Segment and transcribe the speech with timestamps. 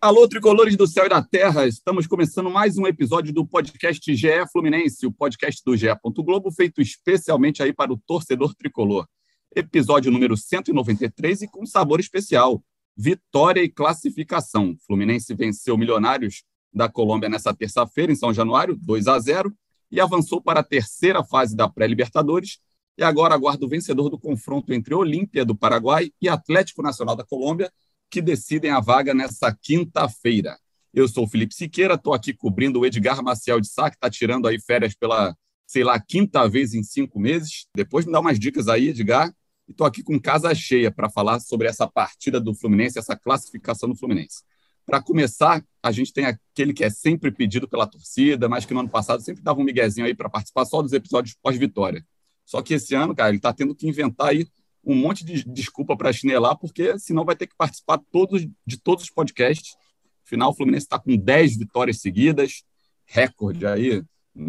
[0.00, 4.28] Alô, tricolores do céu e da terra, estamos começando mais um episódio do podcast GE
[4.52, 5.88] Fluminense, o podcast do GE.
[6.18, 9.08] Globo, feito especialmente aí para o torcedor tricolor.
[9.56, 12.62] Episódio número 193 e com sabor especial:
[12.96, 14.76] vitória e classificação.
[14.86, 19.52] Fluminense venceu Milionários da Colômbia nessa terça-feira, em São Januário, 2 a 0,
[19.90, 22.60] e avançou para a terceira fase da pré-Libertadores.
[22.96, 27.24] E agora aguarda o vencedor do confronto entre Olímpia do Paraguai e Atlético Nacional da
[27.24, 27.68] Colômbia
[28.10, 30.58] que decidem a vaga nessa quinta-feira.
[30.92, 34.08] Eu sou o Felipe Siqueira, estou aqui cobrindo o Edgar Maciel de Sá, que está
[34.08, 35.36] tirando aí férias pela,
[35.66, 37.66] sei lá, quinta vez em cinco meses.
[37.74, 39.32] Depois me dá umas dicas aí, Edgar.
[39.68, 43.88] E estou aqui com casa cheia para falar sobre essa partida do Fluminense, essa classificação
[43.88, 44.42] do Fluminense.
[44.86, 48.80] Para começar, a gente tem aquele que é sempre pedido pela torcida, mas que no
[48.80, 52.02] ano passado sempre dava um miguezinho aí para participar só dos episódios pós-vitória.
[52.46, 54.48] Só que esse ano, cara, ele está tendo que inventar aí
[54.84, 59.04] um monte de desculpa para chinelar, porque senão vai ter que participar todos, de todos
[59.04, 59.76] os podcasts.
[60.24, 62.62] Afinal, o Fluminense está com 10 vitórias seguidas,
[63.06, 64.02] recorde aí.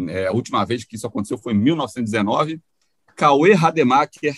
[0.08, 2.60] É, a última vez que isso aconteceu foi em 1919.
[3.16, 4.34] Cauê Rademacher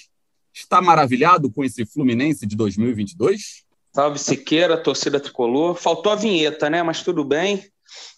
[0.53, 3.65] está maravilhado com esse Fluminense de 2022?
[3.95, 5.75] Salve Siqueira, torcida tricolor.
[5.75, 6.83] Faltou a vinheta, né?
[6.83, 7.65] Mas tudo bem.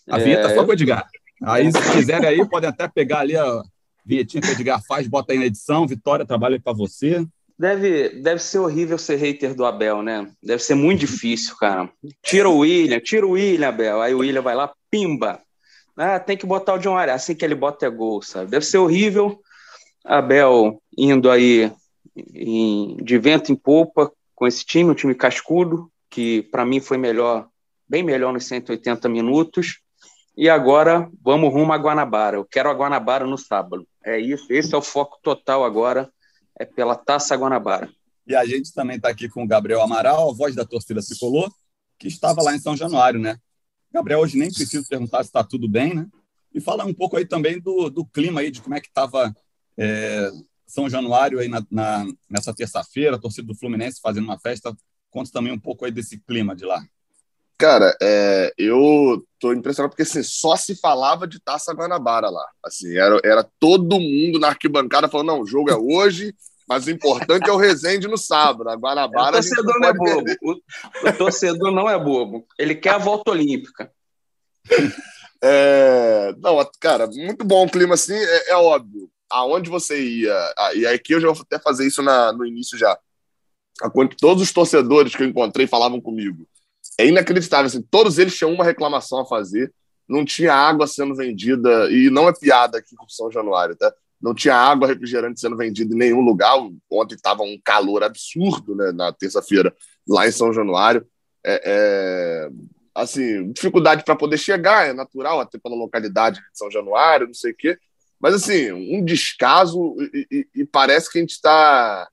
[0.09, 0.55] A vinheta é...
[0.55, 1.06] só com o Edgar.
[1.42, 3.62] Aí, se quiserem aí, podem até pegar ali a
[4.05, 5.86] vinhetinha que o Edgar faz, bota aí na edição.
[5.86, 7.27] Vitória, trabalho para você.
[7.56, 10.28] Deve, deve ser horrível ser hater do Abel, né?
[10.42, 11.88] Deve ser muito difícil, cara.
[12.22, 14.02] Tira o William, tira o William, Abel.
[14.02, 15.41] Aí o William vai lá, pimba.
[15.97, 17.22] Ah, tem que botar o John Arias.
[17.22, 18.50] Assim que ele bota é gol, sabe?
[18.50, 19.41] Deve ser horrível.
[20.05, 21.72] Abel indo aí
[22.34, 26.98] em, de vento em polpa com esse time, um time cascudo, que para mim foi
[26.98, 27.47] melhor,
[27.88, 29.78] bem melhor nos 180 minutos.
[30.36, 32.36] E agora vamos rumo a Guanabara.
[32.36, 33.86] Eu quero a Guanabara no sábado.
[34.05, 36.10] É isso, esse é o foco total agora
[36.58, 37.91] é pela Taça Guanabara.
[38.27, 41.52] E a gente também está aqui com o Gabriel Amaral, a voz da torcida tricolor,
[41.98, 43.38] que estava lá em São Januário, né?
[43.92, 46.09] Gabriel, hoje nem preciso perguntar se está tudo bem, né?
[46.53, 49.34] E falar um pouco aí também do, do clima aí, de como é que estava
[49.76, 50.31] é,
[50.66, 54.75] São Januário aí na, na nessa terça-feira, a torcida do Fluminense fazendo uma festa.
[55.10, 56.84] Conta também um pouco aí desse clima de lá.
[57.64, 62.47] Cara, é, eu tô impressionado porque assim, só se falava de Taça Guanabara lá.
[62.62, 66.34] Assim, era, era todo mundo na arquibancada falando: não, o jogo é hoje,
[66.69, 68.69] mas o importante é o Resende no sábado.
[68.69, 69.30] A Guanabara.
[69.30, 70.30] O torcedor não, não é bobo.
[70.42, 72.47] O, o, torcedor não é bobo.
[72.58, 73.91] Ele quer a volta olímpica.
[75.47, 79.10] É, não, cara, muito bom o clima assim, é, é, óbvio.
[79.28, 82.98] Aonde você ia, e aqui eu já vou até fazer isso na, no início já.
[84.19, 86.48] Todos os torcedores que eu encontrei falavam comigo
[86.99, 87.66] é inacreditável.
[87.66, 89.72] Assim, todos eles tinham uma reclamação a fazer.
[90.09, 93.93] Não tinha água sendo vendida, e não é piada aqui com São Januário, tá?
[94.21, 96.54] Não tinha água refrigerante sendo vendida em nenhum lugar.
[96.91, 99.75] Ontem estava um calor absurdo, né, na terça-feira,
[100.06, 101.06] lá em São Januário.
[101.44, 102.50] É, é
[102.94, 107.50] assim, dificuldade para poder chegar, é natural, até pela localidade de São Januário, não sei
[107.53, 107.77] o quê.
[108.21, 112.09] Mas, assim, um descaso, e, e, e parece que a gente está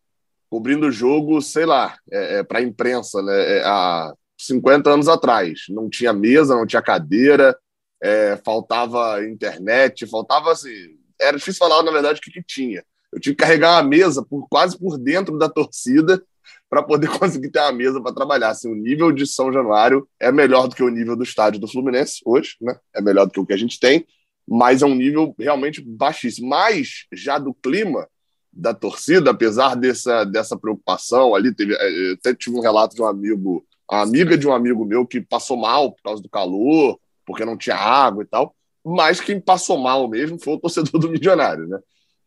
[0.49, 3.59] cobrindo o jogo, sei lá, é, é para a imprensa, né?
[3.59, 4.11] É, a,
[4.45, 5.61] 50 anos atrás.
[5.69, 7.57] Não tinha mesa, não tinha cadeira,
[8.01, 10.97] é, faltava internet, faltava assim.
[11.19, 12.83] Era difícil falar, na verdade, o que, que tinha.
[13.11, 16.23] Eu tinha que carregar uma mesa por quase por dentro da torcida
[16.69, 18.49] para poder conseguir ter uma mesa para trabalhar.
[18.49, 21.67] Assim, o nível de São Januário é melhor do que o nível do estádio do
[21.67, 22.77] Fluminense hoje, né?
[22.95, 24.05] É melhor do que o que a gente tem,
[24.47, 26.49] mas é um nível realmente baixíssimo.
[26.49, 28.07] Mas já do clima
[28.51, 33.05] da torcida, apesar dessa, dessa preocupação ali, teve, é, até tive um relato de um
[33.07, 37.43] amigo a amiga de um amigo meu que passou mal por causa do calor, porque
[37.43, 38.55] não tinha água e tal.
[38.83, 41.77] Mas quem passou mal mesmo foi o torcedor do Milionário, né?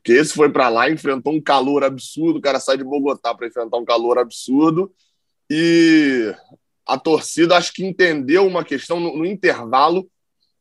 [0.04, 3.47] Que esse foi para lá, enfrentou um calor absurdo, o cara sai de Bogotá para
[3.47, 4.92] enfrentar um calor absurdo.
[5.48, 6.34] E
[6.86, 10.06] a torcida acho que entendeu uma questão no, no intervalo.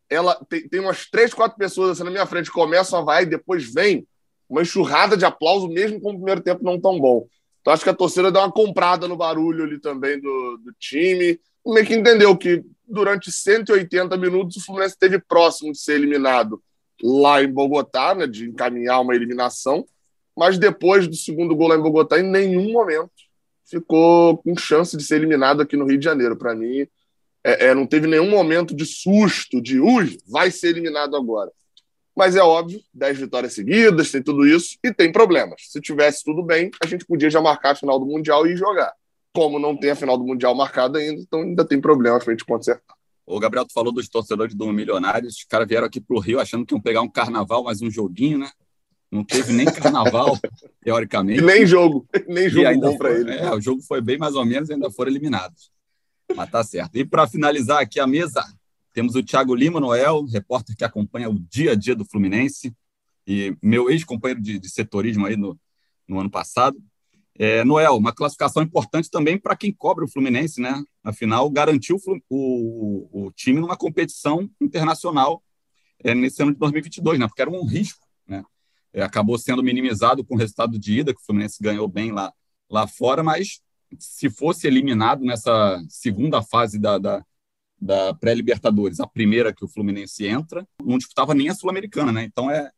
[0.10, 3.72] Ela tem, tem, umas três, quatro pessoas assim na minha frente, começam a vai depois
[3.74, 4.08] vem
[4.48, 7.28] uma enxurrada de aplauso, mesmo com o primeiro tempo não tão bom.
[7.64, 11.40] Então acho que a torcida deu uma comprada no barulho ali também do, do time.
[11.66, 16.62] Meio que entendeu que durante 180 minutos o Fluminense esteve próximo de ser eliminado
[17.02, 19.86] lá em Bogotá, né, de encaminhar uma eliminação,
[20.38, 23.10] mas depois do segundo gol lá em Bogotá, em nenhum momento
[23.66, 26.36] ficou com chance de ser eliminado aqui no Rio de Janeiro.
[26.36, 26.86] Para mim,
[27.44, 31.50] é, é, não teve nenhum momento de susto, de ui, vai ser eliminado agora.
[32.16, 35.64] Mas é óbvio, 10 vitórias seguidas, tem tudo isso e tem problemas.
[35.68, 38.94] Se tivesse tudo bem, a gente podia já marcar a final do Mundial e jogar.
[39.34, 42.36] Como não tem a final do Mundial marcada ainda, então ainda tem problemas para a
[42.36, 42.96] gente consertar.
[43.26, 45.38] O Gabriel, tu falou dos torcedores do Milionários.
[45.38, 47.90] Os caras vieram aqui para o Rio achando que iam pegar um carnaval, mais um
[47.90, 48.52] joguinho, né?
[49.10, 50.38] Não teve nem carnaval,
[50.84, 51.40] teoricamente.
[51.40, 53.32] E nem jogo, nem jogo bom para ele.
[53.32, 55.72] É, o jogo foi bem mais ou menos, ainda foram eliminados.
[56.36, 56.96] Mas tá certo.
[56.96, 58.44] E para finalizar aqui a mesa,
[58.94, 62.74] temos o Thiago Lima Noel, repórter que acompanha o dia a dia do Fluminense
[63.28, 65.60] e meu ex-companheiro de, de, setorismo aí no,
[66.08, 66.78] no ano passado.
[67.36, 70.84] É, Noel, uma classificação importante também para quem cobre o Fluminense, né?
[71.04, 75.44] Afinal, garantiu o, o, o time numa competição internacional
[76.04, 77.28] é, nesse ano de 2022, né?
[77.28, 78.44] Porque era um risco, né?
[78.94, 82.32] É, acabou sendo minimizado com o resultado de ida, que o Fluminense ganhou bem lá,
[82.70, 83.62] lá fora, mas
[83.98, 87.26] se fosse eliminado nessa segunda fase da, da,
[87.84, 92.24] da pré-Libertadores, a primeira que o Fluminense entra, não disputava nem a Sul-Americana, né?
[92.24, 92.70] Então é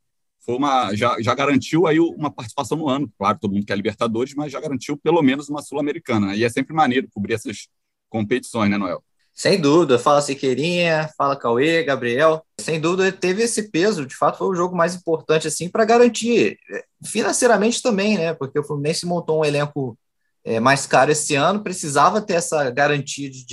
[0.46, 3.12] foi uma já, já garantiu aí uma participação no ano.
[3.18, 6.28] Claro, todo mundo quer Libertadores, mas já garantiu pelo menos uma Sul-Americana.
[6.28, 6.38] Né?
[6.38, 7.68] E é sempre maneiro cobrir essas
[8.10, 9.04] competições, né, Noel?
[9.34, 12.46] Sem dúvida, fala Siqueirinha, fala Cauê, Gabriel.
[12.62, 16.58] Sem dúvida, teve esse peso, de fato, foi o jogo mais importante assim para garantir
[16.72, 18.34] eh, financeiramente também, né?
[18.34, 19.98] Porque o Fluminense montou um elenco
[20.46, 23.44] é, mais caro esse ano, precisava ter essa garantia de,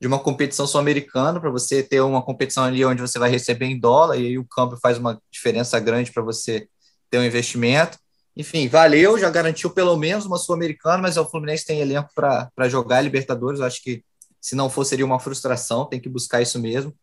[0.00, 3.78] de uma competição sul-americana para você ter uma competição ali onde você vai receber em
[3.78, 6.66] dólar e aí o câmbio faz uma diferença grande para você
[7.10, 7.98] ter um investimento.
[8.34, 13.02] Enfim, valeu, já garantiu pelo menos uma sul-americana, mas o Fluminense tem elenco para jogar
[13.02, 14.02] Libertadores, eu acho que
[14.40, 16.94] se não for, seria uma frustração, tem que buscar isso mesmo.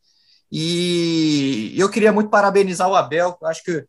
[0.52, 3.86] E eu queria muito parabenizar o Abel, acho que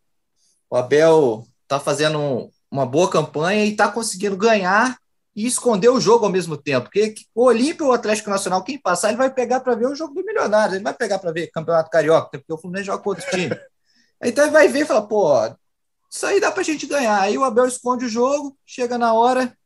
[0.69, 4.99] o Abel está fazendo uma boa campanha e está conseguindo ganhar
[5.39, 6.87] e esconder o jogo ao mesmo tempo.
[6.87, 9.95] Porque o Olímpio ou o Atlético Nacional, quem passar, ele vai pegar para ver o
[9.95, 13.11] jogo do Milionário, ele vai pegar para ver Campeonato Carioca, porque o Fluminense joga com
[13.11, 13.57] outro time.
[14.21, 15.33] Então ele vai ver e fala, pô,
[16.11, 17.21] isso aí dá para a gente ganhar.
[17.21, 19.57] Aí o Abel esconde o jogo, chega na hora,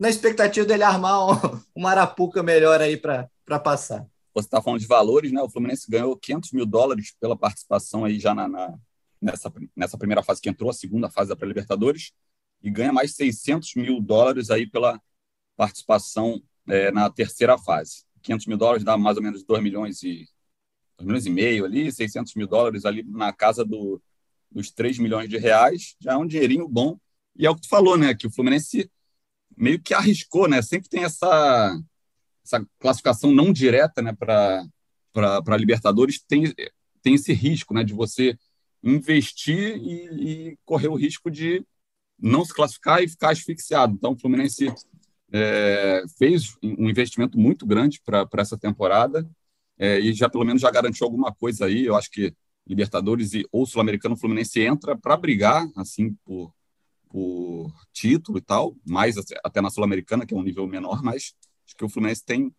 [0.00, 3.28] na expectativa dele armar um, uma arapuca melhor aí para
[3.62, 4.06] passar.
[4.32, 5.42] Você está falando de valores, né?
[5.42, 8.74] O Fluminense ganhou 500 mil dólares pela participação aí já na, na,
[9.20, 12.12] nessa, nessa primeira fase que entrou, a segunda fase da pré-Libertadores,
[12.62, 15.00] e ganha mais 600 mil dólares aí pela
[15.56, 18.04] participação é, na terceira fase.
[18.22, 20.26] 500 mil dólares dá mais ou menos 2 milhões e
[20.98, 24.02] 2 milhões e meio ali, 600 mil dólares ali na casa do,
[24.50, 26.98] dos 3 milhões de reais, já é um dinheirinho bom.
[27.36, 28.14] E é o que tu falou, né?
[28.14, 28.90] Que o Fluminense
[29.56, 30.60] meio que arriscou, né?
[30.60, 31.80] Sempre tem essa,
[32.44, 36.52] essa classificação não direta, né, para Libertadores tem
[37.02, 38.36] tem esse risco, né, de você
[38.82, 41.64] investir e, e, correr o risco de
[42.20, 43.94] não se classificar e ficar asfixiado.
[43.94, 44.72] Então, o Fluminense
[45.32, 49.28] é, fez um investimento muito grande para essa temporada
[49.78, 51.84] é, e já pelo menos já garantiu alguma coisa aí.
[51.84, 52.34] Eu acho que
[52.66, 56.52] Libertadores e ou Sul-Americano, o Fluminense entra para brigar assim por
[57.10, 61.34] por título e tal, mais até na Sul-Americana, que é um nível menor, mas
[61.64, 62.54] acho que o Fluminense tem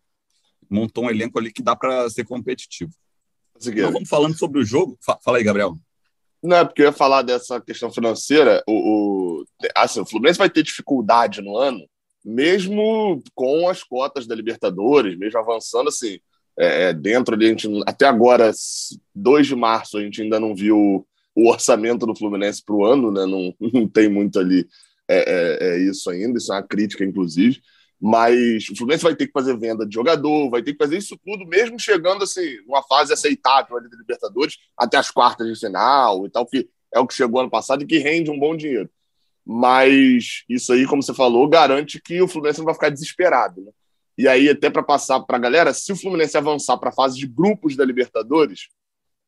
[0.68, 2.92] montou um elenco ali que dá para ser competitivo.
[3.84, 4.98] Então, vamos falando sobre o jogo.
[5.00, 5.78] Fala aí, Gabriel.
[6.42, 8.62] Não, é porque eu ia falar dessa questão financeira.
[8.66, 9.44] O, o,
[9.76, 11.86] assim, o Fluminense vai ter dificuldade no ano,
[12.24, 16.18] mesmo com as cotas da Libertadores, mesmo avançando assim.
[16.58, 18.50] É, é dentro ali, a gente, até agora,
[19.14, 23.10] 2 de março, a gente ainda não viu o orçamento do Fluminense para o ano,
[23.10, 23.26] né?
[23.26, 24.66] Não, não tem muito ali
[25.08, 27.60] é, é, é, isso ainda, isso é uma crítica, inclusive.
[28.00, 31.18] Mas o Fluminense vai ter que fazer venda de jogador, vai ter que fazer isso
[31.22, 36.26] tudo, mesmo chegando assim, numa fase aceitável ali da Libertadores, até as quartas de final
[36.26, 38.88] e tal, que é o que chegou ano passado e que rende um bom dinheiro.
[39.44, 43.60] Mas isso aí, como você falou, garante que o Fluminense não vai ficar desesperado.
[43.60, 43.72] Né?
[44.16, 47.18] E aí, até para passar para a galera, se o Fluminense avançar para a fase
[47.18, 48.68] de grupos da Libertadores,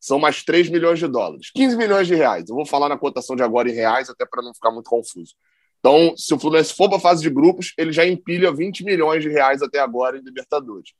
[0.01, 1.51] são mais 3 milhões de dólares.
[1.55, 2.49] 15 milhões de reais.
[2.49, 5.35] Eu vou falar na cotação de agora em reais, até para não ficar muito confuso.
[5.83, 9.21] Então, se o Fluminense for para a fase de grupos, ele já empilha 20 milhões
[9.21, 10.93] de reais até agora em Libertadores.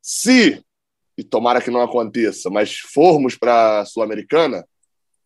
[0.00, 0.64] Se,
[1.14, 4.64] e tomara que não aconteça, mas formos para a Sul-Americana,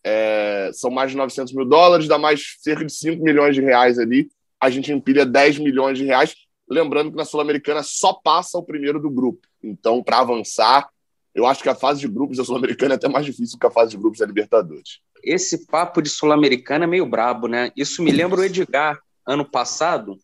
[0.03, 4.01] é, são mais de 900 mil dólares, dá mais cerca de 5 milhões de reais
[4.01, 4.29] ali.
[4.61, 6.35] A gente empilha 10 milhões de reais.
[6.69, 9.47] Lembrando que na Sul-Americana só passa o primeiro do grupo.
[9.63, 10.89] Então, para avançar,
[11.33, 13.71] eu acho que a fase de grupos da Sul-Americana é até mais difícil que a
[13.71, 14.99] fase de grupos da Libertadores.
[15.25, 17.71] Esse papo de Sul-Americana é meio brabo, né?
[17.77, 20.19] Isso me lembra o Edgar, ano passado.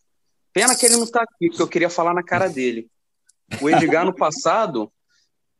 [0.52, 2.88] Pena que ele não está aqui, porque eu queria falar na cara dele.
[3.61, 4.92] O Edgar, no passado,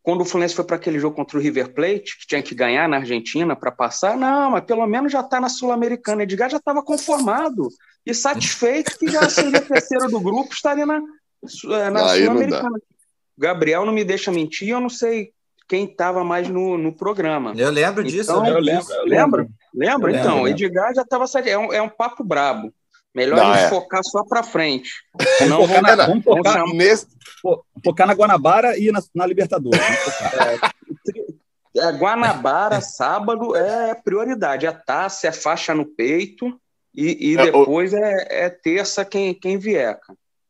[0.03, 2.89] quando o Fluminense foi para aquele jogo contra o River Plate, que tinha que ganhar
[2.89, 6.23] na Argentina para passar, não, mas pelo menos já está na Sul-Americana.
[6.23, 7.69] Edgar já estava conformado
[8.05, 12.79] e satisfeito que já seria terceiro do grupo, estaria na, eh, na Sul-Americana.
[13.37, 15.33] Gabriel não me deixa mentir, eu não sei
[15.71, 17.55] quem estava mais no, no programa.
[17.57, 18.33] Eu lembro disso.
[18.33, 18.93] Então, eu lembro.
[18.93, 19.49] Eu lembro.
[19.73, 20.19] Lembra?
[20.19, 20.65] então, lembro.
[20.65, 22.75] Edgar já estava é um, é um papo brabo.
[23.15, 23.69] Melhor Não, é.
[23.69, 24.91] focar só para frente.
[25.49, 27.07] Não focar, vamos, na, vamos focar, vamos nesse...
[27.85, 29.81] focar na Guanabara e na, na Libertadores.
[31.77, 34.67] É, é, Guanabara, sábado, é prioridade.
[34.67, 36.61] É taça, é faixa no peito
[36.93, 39.99] e, e é, depois é, é terça quem, quem vier.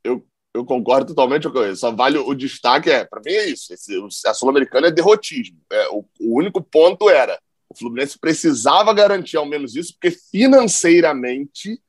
[0.03, 1.81] Eu eu concordo totalmente com isso.
[1.81, 3.73] Só vale o destaque, é, para mim é isso.
[3.73, 3.95] Esse,
[4.27, 5.59] a Sul-Americana é derrotismo.
[5.71, 7.39] É, o, o, único ponto era
[7.69, 11.81] o Fluminense precisava garantir ao menos isso, porque financeiramente,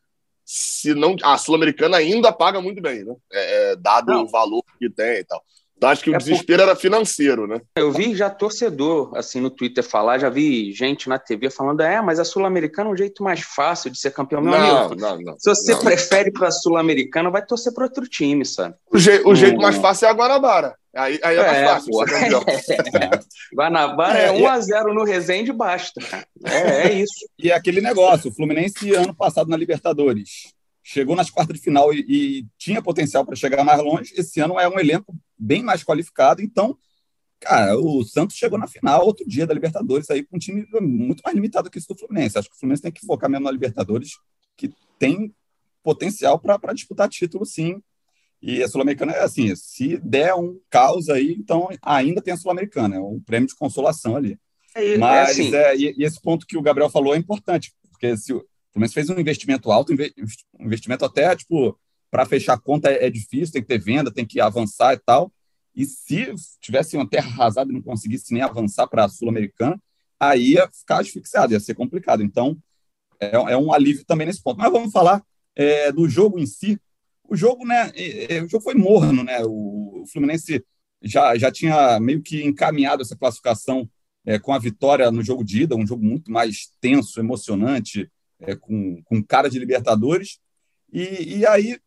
[0.46, 1.16] se não.
[1.24, 3.16] A Sul-Americana ainda paga muito bem, né?
[3.32, 4.24] É, é dado não.
[4.24, 5.44] o valor que tem e tal.
[5.84, 6.70] Acho que o é desespero por...
[6.70, 7.60] era financeiro, né?
[7.76, 12.02] Eu vi já torcedor, assim, no Twitter falar, já vi gente na TV falando, é,
[12.02, 14.42] mas a Sul-Americana é um jeito mais fácil de ser campeão.
[14.42, 15.80] Meu não, amigo, não, não, se você não.
[15.80, 18.76] prefere para a Sul-Americana, vai torcer para outro time, sabe?
[18.92, 20.76] O, je o jeito mais fácil é a Guanabara.
[20.94, 22.08] Aí, aí é, mais é, fácil pô.
[22.08, 22.44] ser campeão.
[23.56, 26.02] Guanabara é, é 1x0 no Resende, basta.
[26.46, 27.26] É, é isso.
[27.40, 31.94] E é aquele negócio, o Fluminense, ano passado na Libertadores, chegou nas quartas de final
[31.94, 34.14] e, e tinha potencial para chegar mais longe.
[34.18, 36.78] Esse ano é um elenco bem mais qualificado, então,
[37.40, 41.22] cara, o Santos chegou na final outro dia da Libertadores aí com um time muito
[41.24, 42.38] mais limitado que esse do Fluminense.
[42.38, 44.12] Acho que o Fluminense tem que focar mesmo na Libertadores,
[44.56, 45.34] que tem
[45.84, 47.82] potencial para disputar título, sim.
[48.42, 52.96] E a Sul-Americana é assim: se der um caos aí, então ainda tem a Sul-Americana,
[52.96, 54.40] é um prêmio de consolação ali.
[54.76, 55.56] É, Mas é assim.
[55.56, 58.94] é, e, e, esse ponto que o Gabriel falou é importante, porque se o Fluminense
[58.94, 61.78] fez um investimento alto, um investimento até, tipo,
[62.10, 65.00] para fechar a conta é, é, difícil, tem que ter venda, tem que avançar e
[65.00, 65.32] tal.
[65.74, 69.82] E se tivesse uma terra arrasada e não conseguisse nem avançar para a Sul-Americana,
[70.20, 72.22] aí ia ficar asfixiado, ia ser complicado.
[72.22, 72.58] Então,
[73.20, 74.58] é, é, um alívio também nesse ponto.
[74.58, 75.24] Mas vamos falar
[75.56, 76.78] é, do jogo em si.
[77.28, 79.40] O jogo, né, é, é, o jogo foi morno, né?
[79.46, 80.64] O, o, Fluminense
[81.02, 83.90] já, já tinha meio que encaminhado essa classificação
[84.44, 88.08] com a vitória no jogo de ida, um jogo muito mais tenso, emocionante,
[88.42, 90.40] é, com, com cara de Libertadores.
[90.92, 91.80] E, e aí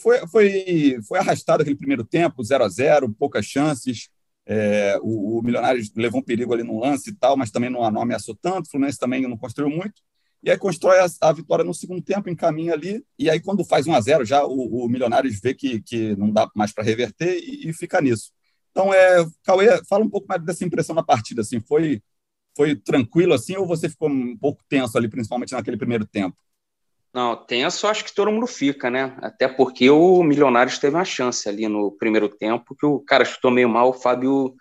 [0.00, 4.08] foi, foi, foi arrastado aquele primeiro tempo, 0 a 0 poucas chances.
[4.46, 7.88] É, o, o Milionários levou um perigo ali no lance e tal, mas também não,
[7.90, 8.66] não ameaçou tanto.
[8.66, 10.00] O Fluminense também não construiu muito.
[10.42, 13.04] E aí constrói a, a vitória no segundo tempo, encaminha ali.
[13.18, 16.30] E aí, quando faz 1 a 0 já o, o Milionários vê que, que não
[16.30, 18.30] dá mais para reverter e, e, fica nisso.
[18.70, 21.42] Então, é, Cauê, fala um pouco mais dessa impressão na partida.
[21.42, 22.00] Assim, foi,
[22.58, 26.36] foi tranquilo assim ou você ficou um pouco tenso ali, principalmente naquele primeiro tempo?
[27.14, 29.16] Não, tenso acho que todo mundo fica, né?
[29.22, 33.52] Até porque o Milionários teve uma chance ali no primeiro tempo que o cara chutou
[33.52, 34.56] meio mal, o Fábio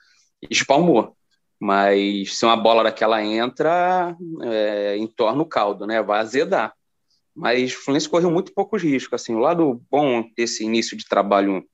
[0.48, 1.18] espalmou.
[1.60, 6.00] Mas se uma bola daquela entra, é, entorna o caldo, né?
[6.04, 6.74] Vai azedar.
[7.36, 9.20] Mas o Fluminense correu muito poucos riscos.
[9.20, 11.66] Assim, o lado bom desse início de trabalho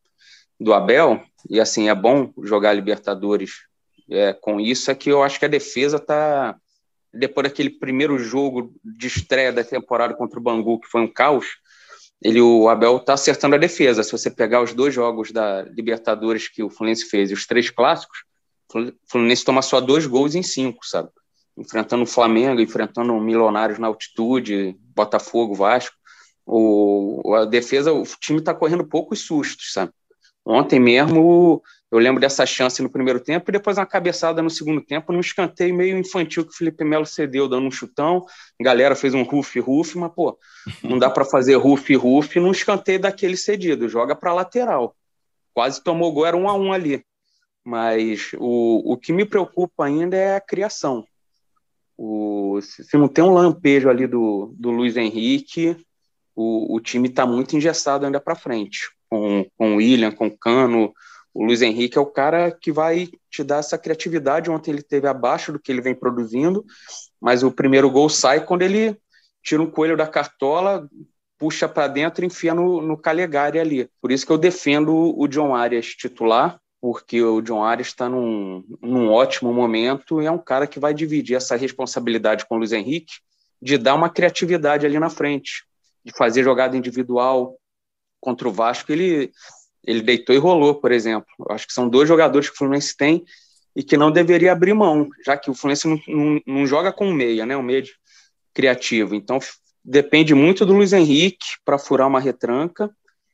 [0.57, 3.51] do Abel, e assim, é bom jogar Libertadores
[4.09, 6.55] é, com isso é que eu acho que a defesa está
[7.13, 11.45] depois daquele primeiro jogo de estreia da temporada contra o Bangu, que foi um caos,
[12.23, 14.01] ele, o Abel está acertando a defesa.
[14.01, 17.69] Se você pegar os dois jogos da Libertadores que o Fluminense fez e os três
[17.69, 18.23] clássicos,
[18.73, 21.09] o Fluminense toma só dois gols em cinco, sabe?
[21.57, 25.95] Enfrentando o Flamengo, enfrentando o Milionários na altitude, Botafogo, Vasco.
[26.45, 29.91] O, a defesa, o time está correndo poucos sustos, sabe?
[30.45, 31.61] Ontem mesmo
[31.93, 35.19] eu lembro dessa chance no primeiro tempo e depois uma cabeçada no segundo tempo, num
[35.19, 38.25] escanteio meio infantil que o Felipe Melo cedeu, dando um chutão.
[38.59, 40.35] A galera fez um ruf-ruf, mas, pô,
[40.81, 44.95] não dá para fazer ruf-ruf num escanteio daquele cedido, joga para lateral.
[45.53, 47.05] Quase tomou gol, era um a um ali.
[47.63, 51.05] Mas o, o que me preocupa ainda é a criação.
[51.95, 55.77] O, se não tem um lampejo ali do, do Luiz Henrique,
[56.35, 58.89] o, o time está muito engessado ainda para frente.
[59.07, 60.91] Com, com o William, com o Cano,
[61.33, 64.51] o Luiz Henrique é o cara que vai te dar essa criatividade.
[64.51, 66.63] Ontem ele teve abaixo do que ele vem produzindo,
[67.19, 68.95] mas o primeiro gol sai quando ele
[69.41, 70.87] tira um coelho da cartola,
[71.37, 73.89] puxa para dentro e enfia no, no Calegari ali.
[73.99, 78.63] Por isso que eu defendo o John Arias titular, porque o John Arias está num,
[78.81, 82.71] num ótimo momento e é um cara que vai dividir essa responsabilidade com o Luiz
[82.71, 83.15] Henrique
[83.61, 85.65] de dar uma criatividade ali na frente,
[86.05, 87.57] de fazer jogada individual
[88.19, 88.91] contra o Vasco.
[88.91, 89.31] Ele
[89.83, 91.27] ele deitou e rolou, por exemplo.
[91.39, 93.23] Eu acho que são dois jogadores que o Fluminense tem
[93.75, 97.11] e que não deveria abrir mão, já que o Fluminense não, não, não joga com
[97.11, 97.57] meia, né?
[97.57, 97.83] Um meia
[98.53, 99.15] criativo.
[99.15, 99.39] Então
[99.83, 102.89] depende muito do Luiz Henrique para furar uma retranca.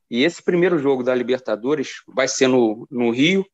[0.09, 3.45] E esse primeiro jogo da Libertadores vai ser no, no Rio,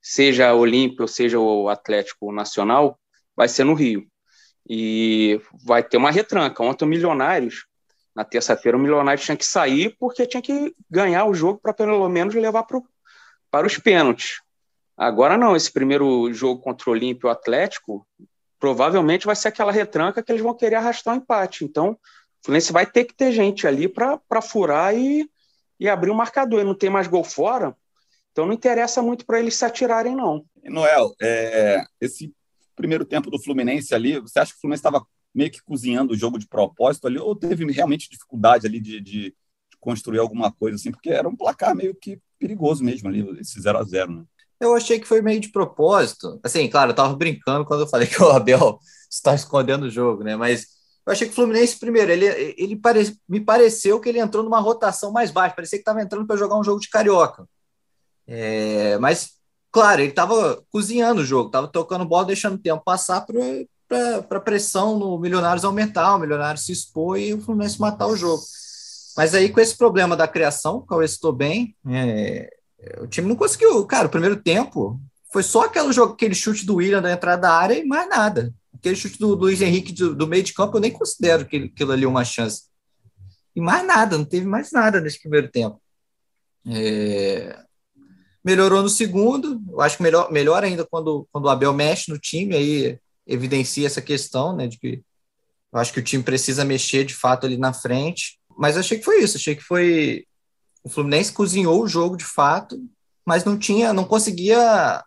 [0.00, 3.00] seja o Olímpio, ou seja o Atlético Nacional,
[3.34, 4.06] vai ser no Rio.
[4.68, 6.62] E vai ter uma retranca.
[6.62, 7.66] Ontem o Milionários
[8.14, 12.08] na terça-feira o Milionário tinha que sair porque tinha que ganhar o jogo para pelo
[12.08, 12.84] menos levar pro,
[13.50, 14.40] para os pênaltis.
[14.96, 18.06] Agora não, esse primeiro jogo contra o Olímpio Atlético
[18.60, 21.64] provavelmente vai ser aquela retranca que eles vão querer arrastar um empate.
[21.64, 21.98] Então, o
[22.44, 25.28] Fluminense vai ter que ter gente ali para furar e,
[25.78, 26.60] e abrir o marcador.
[26.60, 27.76] E não tem mais gol fora,
[28.30, 30.44] então não interessa muito para eles se atirarem, não.
[30.64, 32.32] Noel, é, esse
[32.74, 35.04] primeiro tempo do Fluminense ali, você acha que o Fluminense estava
[35.34, 39.34] meio que cozinhando o jogo de propósito ali, ou teve realmente dificuldade ali de, de,
[39.80, 43.78] construir alguma coisa assim, porque era um placar meio que perigoso mesmo ali, esse 0
[43.78, 44.24] a 0 né?
[44.58, 46.40] Eu achei que foi meio de propósito.
[46.42, 48.78] Assim, claro, eu tava brincando quando eu falei que o Abel
[49.10, 50.36] está escondendo o jogo, né?
[50.36, 50.68] Mas
[51.06, 54.60] eu achei que o Fluminense, primeiro, ele, ele pare, me pareceu que ele entrou numa
[54.60, 57.46] rotação mais baixa, parecia que estava entrando para jogar um jogo de carioca.
[58.26, 59.32] É, mas,
[59.70, 63.38] claro, ele estava cozinhando o jogo, estava tocando bola, deixando o tempo passar para
[63.94, 68.42] a pressão no Milionários aumentar, o Milionários se expor e o Fluminense matar o jogo.
[69.16, 72.50] Mas aí, com esse problema da criação, o Cauê citou bem, é,
[73.00, 73.84] o time não conseguiu.
[73.86, 75.00] Cara, o primeiro tempo
[75.32, 78.52] foi só aquele, jogo, aquele chute do William da entrada da área e mais nada.
[78.74, 81.92] Aquele chute do, Luiz Henrique do, do, meio de campo, eu nem considero que aquilo
[81.92, 82.64] ali uma chance.
[83.54, 85.80] E mais nada, não teve mais nada nesse primeiro tempo.
[86.66, 87.58] É...
[88.44, 92.18] Melhorou no segundo, eu acho que melhor, melhor ainda quando, quando o Abel mexe no
[92.18, 95.02] time, aí evidencia essa questão, né, de que
[95.74, 98.38] eu acho que o time precisa mexer de fato ali na frente.
[98.56, 100.24] Mas achei que foi isso, achei que foi.
[100.84, 102.78] O Fluminense cozinhou o jogo de fato,
[103.26, 105.02] mas não tinha, não conseguia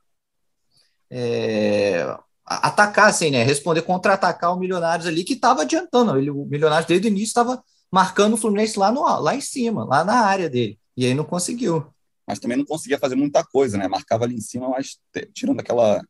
[1.09, 3.43] é, atacar, assim, né?
[3.43, 6.17] Responder, contra-atacar o Milionários ali, que estava adiantando.
[6.17, 9.85] Ele, o Milionários, desde o início, estava marcando o Fluminense lá, no, lá em cima,
[9.85, 10.77] lá na área dele.
[10.97, 11.93] E aí não conseguiu.
[12.27, 13.87] Mas também não conseguia fazer muita coisa, né?
[13.87, 14.99] Marcava ali em cima, mas
[15.33, 16.01] tirando aquela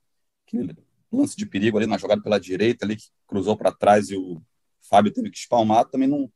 [0.48, 0.76] aquele
[1.12, 4.42] lance de perigo ali na jogada pela direita, ali que cruzou para trás e o
[4.90, 6.32] Fábio teve que espalmar, também não,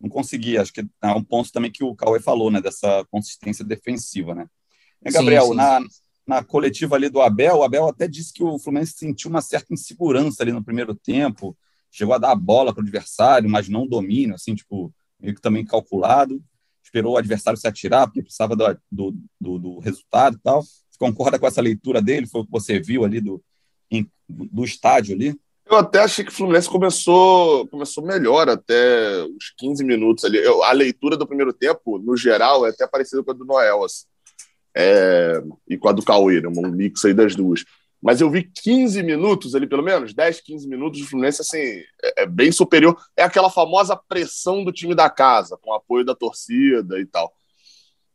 [0.00, 0.62] não conseguia.
[0.62, 2.60] Acho que é um ponto também que o Cauê falou, né?
[2.60, 4.48] Dessa consistência defensiva, né?
[5.04, 5.88] E, Gabriel, sim, sim, na, sim
[6.28, 9.72] na coletiva ali do Abel, o Abel até disse que o Fluminense sentiu uma certa
[9.72, 11.56] insegurança ali no primeiro tempo,
[11.90, 15.40] chegou a dar a bola para o adversário, mas não domínio, assim, tipo, meio que
[15.40, 16.44] também calculado,
[16.84, 20.62] esperou o adversário se atirar, porque precisava do, do, do, do resultado e tal.
[20.62, 22.26] Você concorda com essa leitura dele?
[22.26, 23.42] Foi o que você viu ali do,
[24.28, 25.34] do estádio ali?
[25.66, 30.38] Eu até achei que o Fluminense começou, começou melhor até os 15 minutos ali.
[30.38, 33.84] Eu, a leitura do primeiro tempo, no geral, é até parecida com a do Noel.
[33.84, 34.06] Assim
[34.80, 37.64] é, e com a do Cauê, né, um mix aí das duas.
[38.00, 42.22] Mas eu vi 15 minutos ali, pelo menos, 10, 15 minutos do Fluminense, assim, é,
[42.22, 42.96] é bem superior.
[43.16, 47.32] É aquela famosa pressão do time da casa, com apoio da torcida e tal.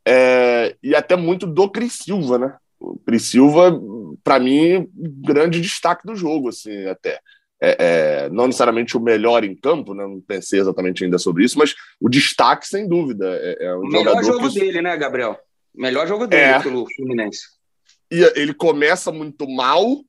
[0.08, 2.58] É, e até muito do Cris Silva, né?
[2.84, 3.80] O Silva,
[4.24, 7.19] para mim, grande destaque do jogo, assim, até.
[7.65, 7.78] É,
[8.26, 10.04] é, não necessariamente o melhor em campo, né?
[10.04, 13.26] não pensei exatamente ainda sobre isso, mas o destaque, sem dúvida.
[13.41, 14.60] É, é um o melhor jogo que...
[14.60, 15.39] dele, né, Gabriel?
[15.74, 16.60] Melhor jogo dele é.
[16.60, 17.39] pelo Fluminense.
[18.12, 20.04] E ele começa muito mal,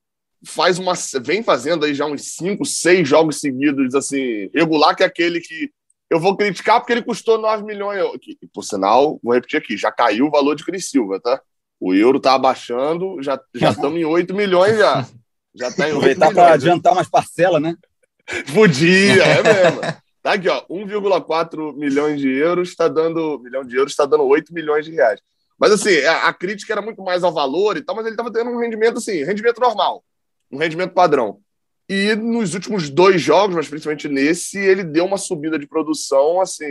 [0.44, 5.06] faz uma, vem fazendo aí já uns cinco, seis jogos seguidos, assim, regular, que é
[5.06, 5.70] aquele que
[6.10, 8.04] eu vou criticar porque ele custou 9 milhões.
[8.20, 11.40] Que, por sinal, vou repetir aqui, já caiu o valor de Cris Silva, tá?
[11.84, 15.06] O euro tá abaixando, já já estamos em 8 milhões já.
[15.54, 17.76] Já tá em 8 Aproveitar para adiantar umas parcelas, né?
[18.54, 19.80] Podia, é mesmo.
[20.22, 24.54] Tá aqui, ó, 1,4 milhões de euros está dando, milhão de euros está dando 8
[24.54, 25.20] milhões de reais.
[25.58, 28.32] Mas assim, a, a crítica era muito mais ao valor e tal, mas ele estava
[28.32, 30.02] tendo um rendimento assim, rendimento normal,
[30.50, 31.38] um rendimento padrão.
[31.86, 36.64] E nos últimos dois jogos, mas principalmente nesse, ele deu uma subida de produção assim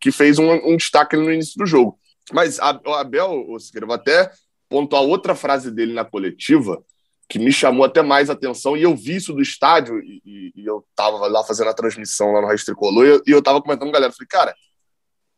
[0.00, 1.96] que fez um, um destaque no início do jogo.
[2.32, 4.32] Mas a, o Abel, eu vou até
[4.68, 6.82] pontuar outra frase dele na coletiva
[7.28, 10.66] que me chamou até mais atenção, e eu vi isso do estádio, e, e, e
[10.66, 13.60] eu estava lá fazendo a transmissão lá no Raiz Tricolor, e eu, e eu tava
[13.60, 14.54] comentando com a galera, falei, cara,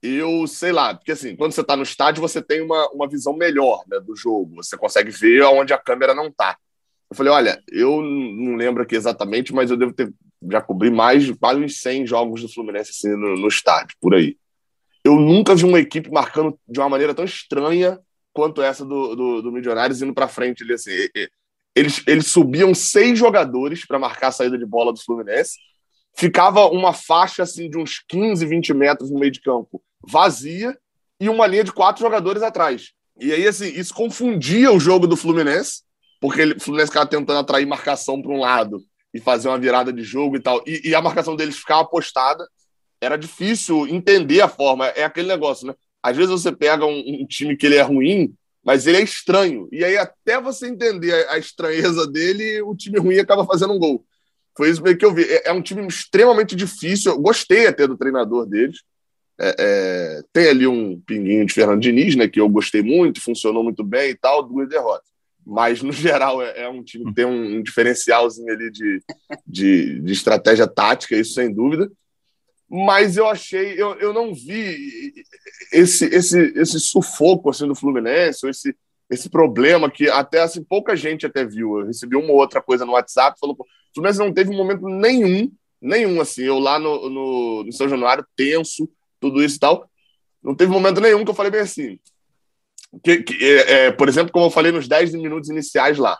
[0.02, 3.32] eu sei lá, porque assim, quando você está no estádio, você tem uma, uma visão
[3.32, 6.58] melhor né, do jogo, você consegue ver onde a câmera não está.
[7.10, 10.12] Eu falei, olha, eu não lembro aqui exatamente, mas eu devo ter
[10.50, 14.14] já cobri mais de quase uns 100 jogos do Fluminense assim, no, no estádio, por
[14.14, 14.36] aí.
[15.02, 17.98] Eu nunca vi uma equipe marcando de uma maneira tão estranha
[18.38, 20.62] quanto essa do, do, do Milionários indo para frente.
[20.62, 20.92] Ele, assim,
[21.74, 25.58] eles, eles subiam seis jogadores para marcar a saída de bola do Fluminense.
[26.16, 30.78] Ficava uma faixa assim de uns 15, 20 metros no meio de campo vazia
[31.20, 32.92] e uma linha de quatro jogadores atrás.
[33.18, 35.82] E aí, assim, isso confundia o jogo do Fluminense,
[36.20, 38.80] porque ele, o Fluminense ficava tentando atrair marcação para um lado
[39.12, 40.62] e fazer uma virada de jogo e tal.
[40.64, 42.46] E, e a marcação deles ficava apostada.
[43.00, 44.86] Era difícil entender a forma.
[44.86, 45.74] É aquele negócio, né?
[46.02, 48.34] Às vezes você pega um, um time que ele é ruim,
[48.64, 49.68] mas ele é estranho.
[49.72, 53.78] E aí, até você entender a, a estranheza dele, o time ruim acaba fazendo um
[53.78, 54.04] gol.
[54.56, 55.22] Foi isso que eu vi.
[55.22, 57.12] É, é um time extremamente difícil.
[57.12, 58.80] Eu gostei até do treinador deles.
[59.40, 63.62] É, é, tem ali um pinguinho de Fernando Diniz, né, que eu gostei muito, funcionou
[63.62, 65.08] muito bem e tal, duas derrotas.
[65.46, 69.00] Mas, no geral, é, é um time que tem um, um diferencialzinho ali de,
[69.46, 71.88] de, de, estratégia tática, isso sem dúvida.
[72.70, 75.24] Mas eu achei, eu, eu não vi
[75.72, 78.76] esse, esse, esse sufoco assim, do Fluminense, esse,
[79.08, 81.80] esse problema que até assim, pouca gente até viu.
[81.80, 84.86] Eu recebi uma ou outra coisa no WhatsApp, falou: o Fluminense não teve um momento
[84.86, 85.50] nenhum,
[85.80, 86.42] nenhum assim.
[86.42, 89.90] Eu lá no, no, no São Januário, tenso, tudo isso e tal.
[90.42, 91.98] não teve momento nenhum que eu falei bem assim.
[93.02, 96.18] Que, que é, é, por exemplo, como eu falei nos 10 minutos iniciais lá.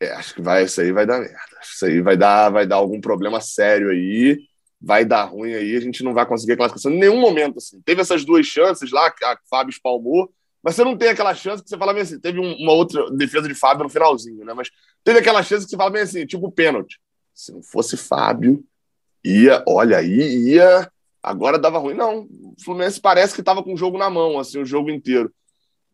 [0.00, 1.60] É, acho que vai, isso aí vai dar merda.
[1.62, 4.38] Isso aí vai dar, vai dar algum problema sério aí.
[4.82, 7.58] Vai dar ruim aí, a gente não vai conseguir a classificação em nenhum momento.
[7.58, 7.80] Assim.
[7.82, 11.62] Teve essas duas chances lá, que a Fábio espalmou, mas você não tem aquela chance
[11.62, 12.20] que você fala bem assim.
[12.20, 14.54] Teve uma outra defesa de Fábio no finalzinho, né?
[14.54, 14.70] Mas
[15.02, 17.00] teve aquela chance que você fala bem assim, tipo pênalti.
[17.34, 18.64] Se não fosse Fábio,
[19.24, 20.90] ia, olha aí, ia.
[21.22, 21.94] Agora dava ruim.
[21.94, 25.32] Não, o Fluminense parece que estava com o jogo na mão, assim, o jogo inteiro.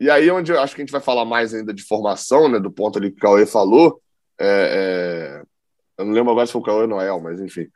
[0.00, 2.60] E aí, onde eu acho que a gente vai falar mais ainda de formação, né,
[2.60, 4.00] do ponto ali que o Cauê falou,
[4.38, 5.42] é, é...
[5.98, 7.66] eu não lembro agora se foi o Cauê ou Noel, mas enfim.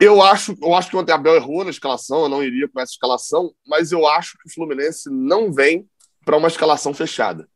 [0.00, 2.92] Eu acho, eu acho que a Abel errou na escalação, eu não iria com essa
[2.92, 5.88] escalação, mas eu acho que o Fluminense não vem
[6.24, 7.48] para uma escalação fechada.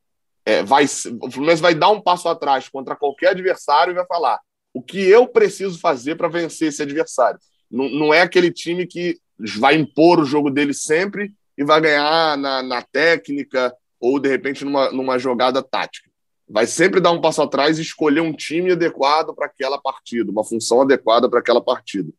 [0.45, 4.41] É, vai, o Fluminense vai dar um passo atrás contra qualquer adversário e vai falar
[4.75, 7.39] o que eu preciso fazer para vencer esse adversário.
[7.71, 9.19] Não, não é aquele time que
[9.59, 14.65] vai impor o jogo dele sempre e vai ganhar na, na técnica ou, de repente,
[14.65, 16.11] numa, numa jogada tática.
[16.49, 20.45] Vai sempre dar um passo atrás e escolher um time adequado para aquela partida, uma
[20.45, 22.13] função adequada para aquela partida.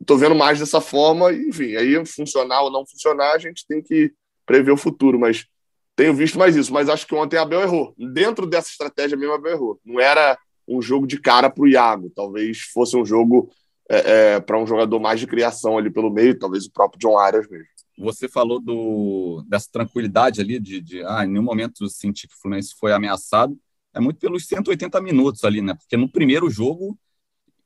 [0.00, 4.12] Estou vendo mais dessa forma, enfim, aí funcionar ou não funcionar, a gente tem que
[4.46, 5.46] prever o futuro, mas
[5.94, 6.72] tenho visto mais isso.
[6.72, 7.94] Mas acho que ontem a Abel errou.
[7.98, 9.80] Dentro dessa estratégia mesmo, a Abel errou.
[9.84, 13.50] Não era um jogo de cara para o Iago, talvez fosse um jogo
[13.88, 17.18] é, é, para um jogador mais de criação ali pelo meio, talvez o próprio John
[17.18, 17.66] Arias mesmo.
[17.98, 22.40] Você falou do, dessa tranquilidade ali, de, de ah, em nenhum momento sentir que o
[22.40, 23.58] Fluminense foi ameaçado.
[23.92, 25.74] É muito pelos 180 minutos ali, né?
[25.74, 26.96] Porque no primeiro jogo,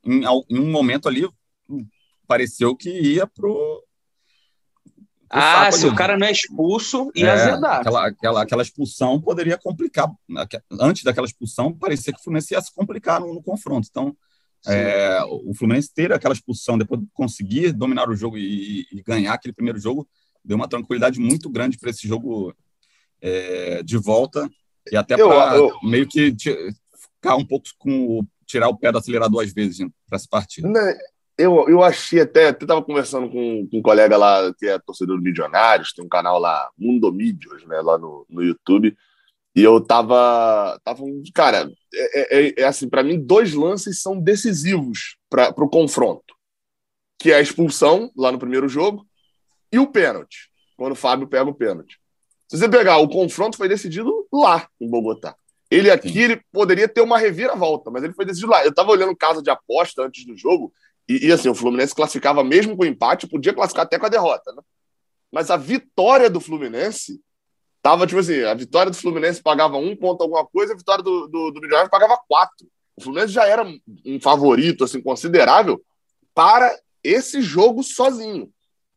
[0.03, 1.29] em, em um momento ali,
[2.25, 3.53] pareceu que ia pro.
[3.53, 3.83] pro
[5.29, 5.93] ah, se ali.
[5.93, 7.81] o cara não é expulso, ia é, azedar.
[7.81, 10.09] Aquela, aquela, aquela expulsão poderia complicar.
[10.79, 13.87] Antes daquela expulsão, parecia que o Fluminense ia se complicar no, no confronto.
[13.89, 14.15] Então,
[14.67, 19.33] é, o Fluminense ter aquela expulsão, depois de conseguir dominar o jogo e, e ganhar
[19.33, 20.07] aquele primeiro jogo,
[20.43, 22.53] deu uma tranquilidade muito grande para esse jogo
[23.21, 24.49] é, de volta
[24.91, 26.35] e até para meio que
[26.95, 30.67] ficar um pouco com o, tirar o pé do acelerador às vezes para essa partida.
[31.37, 35.17] Eu, eu achei até, até estava conversando com, com, um colega lá que é torcedor
[35.17, 38.95] do Milionários, tem um canal lá, Mundo Mídios, né, lá no, no YouTube,
[39.53, 45.17] e eu tava, tava cara, é, é, é assim, para mim, dois lances são decisivos
[45.29, 46.35] para o confronto,
[47.19, 49.05] que é a expulsão lá no primeiro jogo
[49.71, 51.99] e o pênalti, quando o Fábio pega o pênalti.
[52.47, 55.35] Se você pegar, o confronto foi decidido lá em Bogotá.
[55.69, 58.63] Ele aqui ele poderia ter uma reviravolta, mas ele foi decidido lá.
[58.63, 60.71] Eu estava olhando casa de aposta antes do jogo,
[61.07, 64.09] e, e, assim, o Fluminense classificava mesmo com o empate, podia classificar até com a
[64.09, 64.61] derrota, né?
[65.31, 67.19] Mas a vitória do Fluminense
[67.81, 71.27] tava, tipo assim, a vitória do Fluminense pagava um ponto alguma coisa, a vitória do,
[71.27, 72.67] do, do Milionário pagava quatro.
[72.95, 73.63] O Fluminense já era
[74.05, 75.81] um favorito, assim, considerável
[76.33, 78.49] para esse jogo sozinho.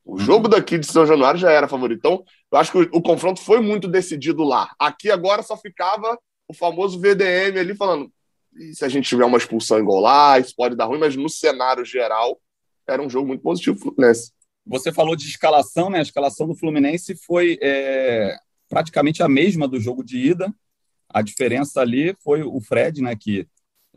[0.04, 0.18] O uhum.
[0.18, 1.98] jogo daqui de São Januário já era favorito.
[1.98, 4.70] Então, eu acho que o, o, confronto foi muito decidido lá.
[4.78, 6.18] Aqui agora só ficava
[6.48, 8.10] o famoso VDM ali falando:
[8.58, 11.28] e se a gente tiver uma expulsão igual lá, isso pode dar ruim, mas no
[11.28, 12.40] cenário geral
[12.86, 14.32] era um jogo muito positivo para o Fluminense.
[14.66, 15.98] Você falou de escalação, né?
[15.98, 18.36] A escalação do Fluminense foi é,
[18.68, 20.52] praticamente a mesma do jogo de ida.
[21.08, 23.14] A diferença ali foi o Fred, né?
[23.16, 23.46] Que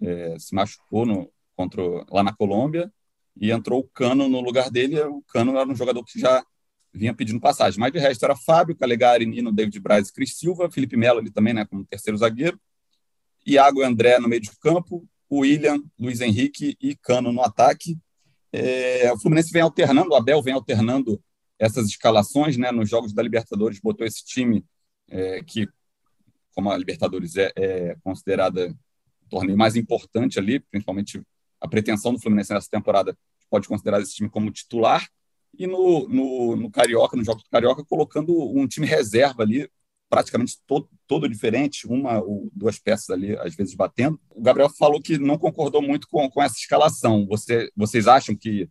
[0.02, 2.92] é, se machucou no, contra, lá na Colômbia
[3.40, 5.02] e entrou o Cano no lugar dele.
[5.02, 6.44] O Cano era um jogador que já
[6.94, 7.80] vinha pedindo passagem.
[7.80, 11.54] Mas de resto era Fábio, Calegari, Nino, David Braz Cris Silva, Felipe Melo ali também,
[11.54, 12.60] né, como terceiro zagueiro,
[13.46, 17.98] Iago e André no meio de campo, William, Luiz Henrique e Cano no ataque.
[18.52, 21.22] É, o Fluminense vem alternando, o Abel vem alternando
[21.58, 24.66] essas escalações, né, nos jogos da Libertadores, botou esse time
[25.08, 25.68] é, que,
[26.54, 28.76] como a Libertadores é, é considerada
[29.26, 31.22] o torneio mais importante ali, principalmente
[31.62, 33.18] a pretensão do Fluminense nessa temporada
[33.50, 35.08] pode considerar esse time como titular,
[35.58, 39.70] e no, no, no Carioca, no jogo do Carioca, colocando um time reserva ali,
[40.12, 44.20] praticamente todo, todo diferente, uma ou duas peças ali, às vezes batendo.
[44.30, 47.26] O Gabriel falou que não concordou muito com, com essa escalação.
[47.28, 48.68] Você, vocês acham que,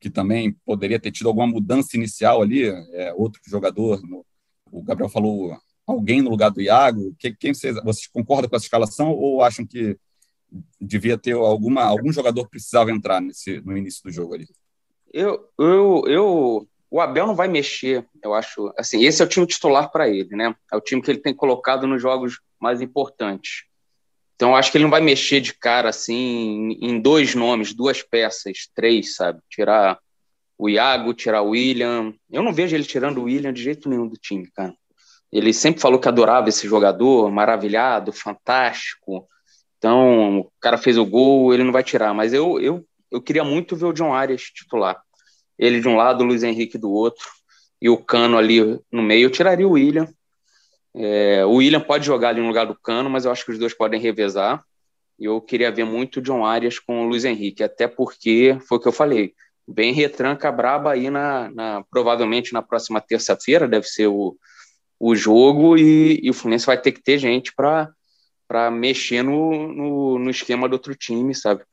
[0.00, 2.64] que também poderia ter tido alguma mudança inicial ali?
[2.64, 4.24] É, outro jogador, no,
[4.72, 5.54] o Gabriel falou
[5.86, 7.14] alguém no lugar do Iago.
[7.18, 9.94] Que, quem vocês, vocês concordam com essa escalação ou acham que
[10.80, 14.48] devia ter alguma algum jogador precisava entrar nesse no início do jogo ali?
[15.12, 18.72] Eu, eu, eu, o Abel não vai mexer, eu acho.
[18.78, 20.54] Assim, esse é o time titular para ele, né?
[20.72, 23.64] É o time que ele tem colocado nos jogos mais importantes.
[24.34, 28.02] Então, eu acho que ele não vai mexer de cara assim em dois nomes, duas
[28.02, 29.40] peças, três, sabe?
[29.50, 29.98] Tirar
[30.56, 32.14] o Iago, tirar o William.
[32.30, 34.74] Eu não vejo ele tirando o William de jeito nenhum do time, cara.
[35.30, 39.28] Ele sempre falou que adorava esse jogador, maravilhado, fantástico.
[39.76, 42.14] Então, o cara fez o gol, ele não vai tirar.
[42.14, 45.02] Mas eu, eu, eu queria muito ver o John Arias titular.
[45.58, 47.26] Ele de um lado, o Luiz Henrique do outro.
[47.80, 50.08] e o Cano ali no meio, eu tiraria o William.
[50.94, 53.58] É, o William pode jogar ali no lugar do Cano, mas eu acho que os
[53.58, 54.64] dois podem revezar.
[55.18, 58.78] E eu queria ver muito o John Arias com o Luiz Henrique, até porque foi
[58.78, 59.34] o que eu falei.
[59.66, 64.36] Bem retranca braba aí na, na provavelmente na próxima terça-feira, deve ser o,
[64.98, 70.18] o jogo, e, e, o Fluminense vai ter que ter gente para mexer no, no,
[70.18, 71.64] no esquema do outro time, sabe?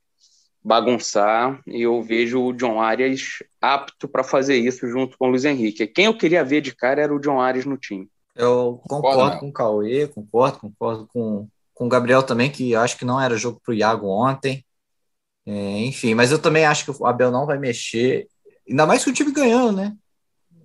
[0.66, 5.46] bagunçar e eu vejo o John Arias apto para fazer isso junto com o Luiz
[5.46, 5.88] Henrique.
[5.88, 8.08] Quem eu queria ver de cara era o John Arias no time.
[8.36, 13.06] Eu concordo com o Cauê, concordo, concordo com, com o Gabriel também, que acho que
[13.06, 14.66] não era jogo para o Iago ontem.
[15.46, 18.28] É, enfim, mas eu também acho que o Abel não vai mexer,
[18.68, 19.96] ainda mais que o time ganhando, né?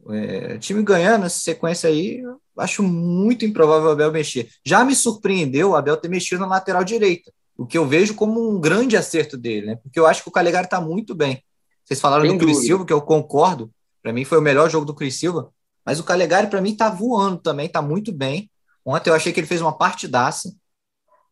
[0.08, 2.22] É, time ganhando, essa sequência aí,
[2.56, 4.48] acho muito improvável o Abel mexer.
[4.64, 8.50] Já me surpreendeu o Abel ter mexido na lateral direita o que eu vejo como
[8.50, 9.76] um grande acerto dele, né?
[9.76, 11.44] Porque eu acho que o Calegari está muito bem.
[11.90, 13.68] Vocês falaram Sem do Cris Silva, que eu concordo.
[14.00, 15.52] Para mim foi o melhor jogo do Cris Silva.
[15.84, 18.48] Mas o Calegari, para mim, está voando também, está muito bem.
[18.86, 20.54] Ontem eu achei que ele fez uma partidaça.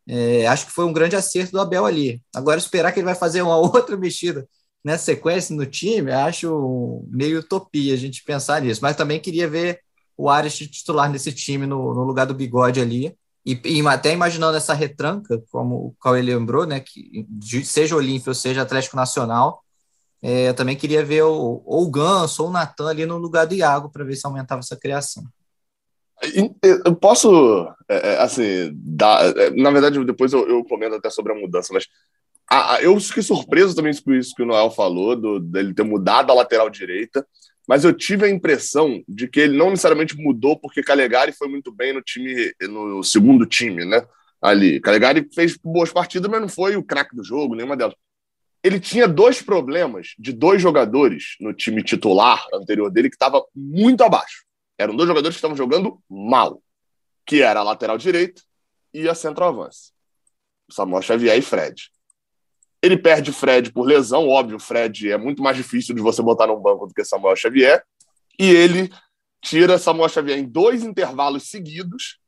[0.04, 2.20] É, acho que foi um grande acerto do Abel ali.
[2.34, 4.48] Agora, esperar que ele vai fazer uma outra mexida
[4.82, 8.80] nessa sequência no time, acho meio utopia a gente pensar nisso.
[8.82, 9.80] Mas também queria ver
[10.16, 13.16] o Ares titular nesse time no, no lugar do bigode ali.
[13.46, 17.24] E, e, até imaginando essa retranca, como o Cauê lembrou, né, que
[17.64, 19.62] seja Olímpio ou seja Atlético Nacional,
[20.22, 23.46] é, eu também queria ver o, ou o Ganso ou o Natan ali no lugar
[23.46, 25.24] do Iago para ver se aumentava essa criação.
[26.84, 31.32] Eu posso, é, é, assim, dar, é, na verdade, depois eu, eu comento até sobre
[31.32, 31.86] a mudança, mas
[32.50, 35.84] a, a, eu fiquei surpreso também com isso que o Noel falou, do, dele ter
[35.84, 37.24] mudado a lateral direita
[37.68, 41.70] mas eu tive a impressão de que ele não necessariamente mudou porque Calegari foi muito
[41.70, 44.02] bem no time, no segundo time, né?
[44.40, 44.80] Ali.
[44.80, 47.94] Calegari fez boas partidas, mas não foi o craque do jogo, nenhuma delas.
[48.62, 54.02] Ele tinha dois problemas de dois jogadores no time titular anterior dele que estava muito
[54.02, 54.44] abaixo.
[54.76, 56.62] Eram dois jogadores que estavam jogando mal,
[57.24, 58.42] que era a lateral direita
[58.92, 59.92] e a centroavance.
[60.70, 61.90] Samuel Xavier e Fred.
[62.82, 66.60] Ele perde Fred por lesão, óbvio, Fred é muito mais difícil de você botar no
[66.60, 67.82] banco do que Samuel Xavier.
[68.38, 68.90] E ele
[69.42, 72.18] tira Samuel Xavier em dois intervalos seguidos.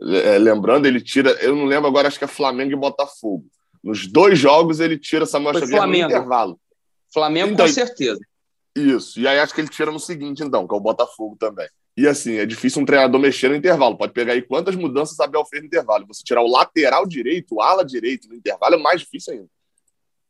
[0.00, 3.44] É, lembrando, ele tira, eu não lembro agora, acho que é Flamengo e Botafogo.
[3.82, 6.08] Nos dois jogos ele tira Samuel Foi Xavier Flamengo.
[6.08, 6.60] no intervalo.
[7.12, 8.20] Flamengo então, com certeza.
[8.76, 9.18] Isso.
[9.20, 11.68] E aí acho que ele tira no seguinte, então, que é o Botafogo também.
[11.96, 13.98] E assim, é difícil um treinador mexer no intervalo.
[13.98, 16.06] Pode pegar aí quantas mudanças Abel fez no intervalo.
[16.06, 19.48] Você tirar o lateral direito, o ala direito no intervalo é mais difícil ainda.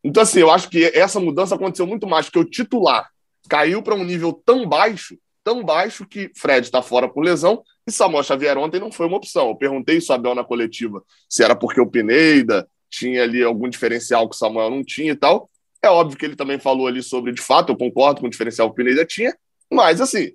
[0.03, 3.11] Então, assim, eu acho que essa mudança aconteceu muito mais, porque o titular
[3.49, 7.93] caiu para um nível tão baixo, tão baixo, que Fred está fora por lesão e
[7.93, 9.49] Samuel Xavier ontem não foi uma opção.
[9.49, 13.69] Eu perguntei isso a Abel na coletiva se era porque o Pineda tinha ali algum
[13.69, 15.49] diferencial que o Samuel não tinha e tal.
[15.83, 18.69] É óbvio que ele também falou ali sobre, de fato, eu concordo com o diferencial
[18.69, 19.37] que o Pineda tinha,
[19.71, 20.33] mas assim,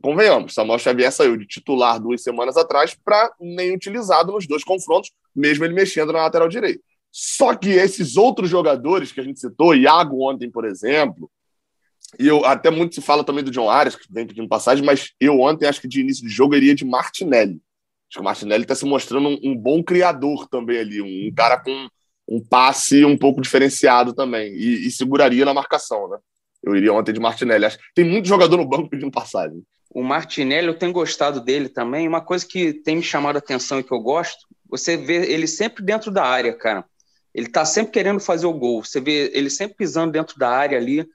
[0.00, 5.10] convenhamos, Samuel Xavier saiu de titular duas semanas atrás para nem utilizado nos dois confrontos,
[5.34, 6.80] mesmo ele mexendo na lateral direita.
[7.10, 11.30] Só que esses outros jogadores que a gente citou, Iago ontem, por exemplo,
[12.18, 15.12] e eu até muito se fala também do John Arias, que vem pedindo passagem, mas
[15.20, 17.60] eu ontem acho que de início de jogo iria de Martinelli.
[18.08, 21.34] Acho que o Martinelli está se mostrando um, um, bom criador também ali, um, um,
[21.34, 21.88] cara com
[22.28, 26.18] um passe um pouco diferenciado também, e, e, seguraria na marcação, né?
[26.62, 27.66] Eu iria ontem de Martinelli.
[27.66, 29.62] Acho tem muito jogador no banco pedindo passagem.
[29.90, 32.08] O Martinelli, eu tenho gostado dele também.
[32.08, 35.46] Uma coisa que tem me chamado a atenção e que eu gosto, você vê ele
[35.46, 36.84] sempre dentro da área, cara.
[37.34, 38.82] Ele está sempre querendo fazer o gol.
[38.82, 41.06] Você vê ele sempre pisando dentro da área ali,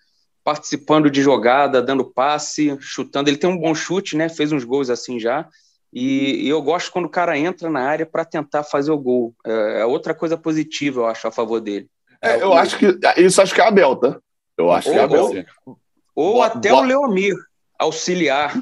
[0.43, 3.29] participando de jogada, dando passe, chutando.
[3.29, 4.29] Ele tem um bom chute, né?
[4.29, 5.47] Fez uns gols assim já.
[5.91, 9.33] E, e eu gosto quando o cara entra na área para tentar fazer o gol.
[9.45, 11.87] É, é, outra coisa positiva, eu acho, a favor dele.
[12.21, 14.19] É, eu acho que isso acho que é a Abel, tá?
[14.57, 15.45] Eu acho ou, que é a Abel.
[15.65, 15.77] Ou,
[16.15, 17.35] ou até o Leomir,
[17.77, 18.53] auxiliar,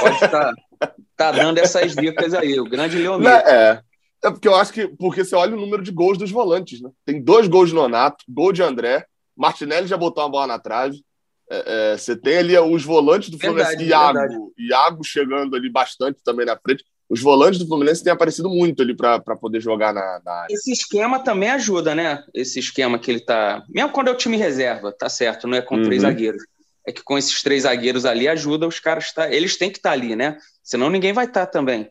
[0.00, 3.28] pode estar tá, tá dando essas dicas aí, o grande Leomir.
[3.28, 3.80] É,
[4.24, 4.88] é porque eu acho que.
[4.88, 6.90] Porque você olha o número de gols dos volantes, né?
[7.04, 9.04] Tem dois gols de Nonato, gol de André.
[9.36, 11.04] Martinelli já botou uma bola na trave.
[11.50, 14.44] É, é, você tem ali os volantes do Fluminense, verdade, Iago, verdade.
[14.58, 16.84] Iago chegando ali bastante também na frente.
[17.08, 20.54] Os volantes do Fluminense têm aparecido muito ali para poder jogar na, na, área.
[20.54, 22.24] Esse esquema também ajuda, né?
[22.32, 23.62] Esse esquema que ele tá.
[23.68, 25.84] Mesmo quando é o time reserva, tá certo, não é com uhum.
[25.84, 26.42] três zagueiros.
[26.86, 29.12] É que com esses três zagueiros ali ajuda os caras.
[29.12, 29.30] Tá...
[29.30, 30.38] Eles têm que estar tá ali, né?
[30.62, 31.90] Senão ninguém vai estar tá também.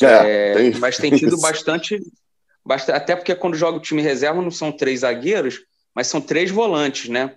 [0.00, 0.74] É, é, tem...
[0.76, 2.00] Mas tem tido bastante,
[2.64, 2.96] bastante.
[2.96, 5.60] Até porque quando joga o time reserva não são três zagueiros,
[5.94, 7.34] mas são três volantes, né?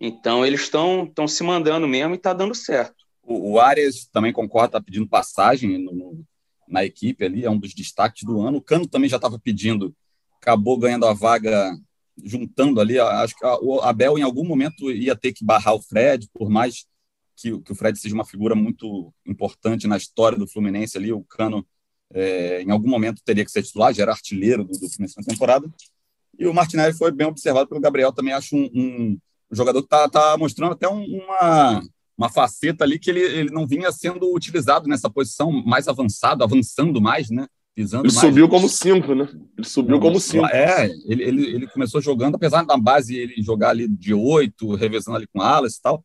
[0.00, 3.04] Então eles estão se mandando mesmo e está dando certo.
[3.22, 6.24] O, o Arias também concorda, está pedindo passagem no, no,
[6.66, 8.58] na equipe ali, é um dos destaques do ano.
[8.58, 9.94] O Cano também já estava pedindo,
[10.40, 11.76] acabou ganhando a vaga,
[12.24, 12.98] juntando ali.
[12.98, 16.86] Acho que o Abel em algum momento ia ter que barrar o Fred, por mais
[17.36, 21.12] que, que o Fred seja uma figura muito importante na história do Fluminense ali.
[21.12, 21.66] O Cano,
[22.12, 25.24] é, em algum momento, teria que ser titular, já era artilheiro do, do Fluminense na
[25.24, 25.70] temporada.
[26.38, 28.12] E o Martinelli foi bem observado pelo Gabriel.
[28.12, 29.18] Também acho um, um
[29.52, 31.82] jogador que está tá mostrando até um, uma,
[32.16, 37.00] uma faceta ali que ele, ele não vinha sendo utilizado nessa posição mais avançado, avançando
[37.00, 37.46] mais, né?
[37.74, 38.26] Pisando ele mais.
[38.26, 39.28] subiu como cinco, né?
[39.56, 40.46] Ele subiu como cinco.
[40.46, 45.16] É, ele, ele, ele começou jogando, apesar da base ele jogar ali de oito, revezando
[45.16, 46.04] ali com alas e tal.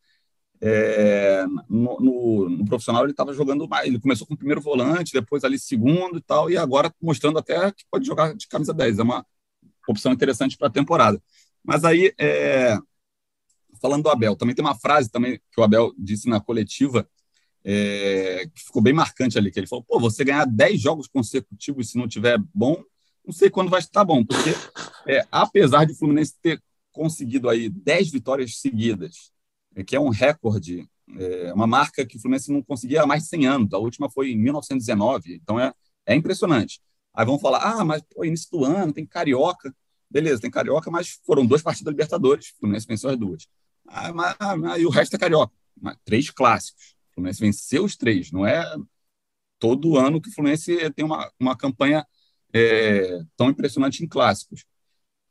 [0.61, 5.11] É, no, no, no, profissional ele estava jogando mais, ele começou com o primeiro volante,
[5.11, 8.99] depois ali segundo e tal, e agora mostrando até que pode jogar de camisa 10.
[8.99, 9.25] É uma
[9.87, 11.21] opção interessante para a temporada.
[11.63, 12.77] Mas aí, é,
[13.85, 17.07] falando do Abel, também tem uma frase também que o Abel disse na coletiva,
[17.63, 21.91] é, que ficou bem marcante ali, que ele falou, pô, você ganhar 10 jogos consecutivos
[21.91, 22.83] se não tiver bom,
[23.23, 24.49] não sei quando vai estar bom, porque
[25.07, 26.59] é, apesar de o Fluminense ter
[26.91, 29.31] conseguido aí 10 vitórias seguidas,
[29.75, 30.87] é, que é um recorde,
[31.19, 34.09] é uma marca que o Fluminense não conseguia há mais de 100 anos, a última
[34.09, 35.71] foi em 1919, então é,
[36.07, 36.81] é impressionante.
[37.13, 39.73] Aí vão falar, ah, mas pô, início do ano, tem Carioca.
[40.09, 43.47] Beleza, tem Carioca, mas foram duas partidas da Libertadores, o Fluminense venceu as duas.
[43.87, 45.53] Ah, ah, e o resto é Carioca.
[45.79, 46.95] Mas, três clássicos.
[47.11, 48.31] O Fluminense venceu os três.
[48.31, 48.63] Não é
[49.59, 52.05] todo ano que o Fluminense tem uma, uma campanha
[52.53, 54.65] é, tão impressionante em clássicos.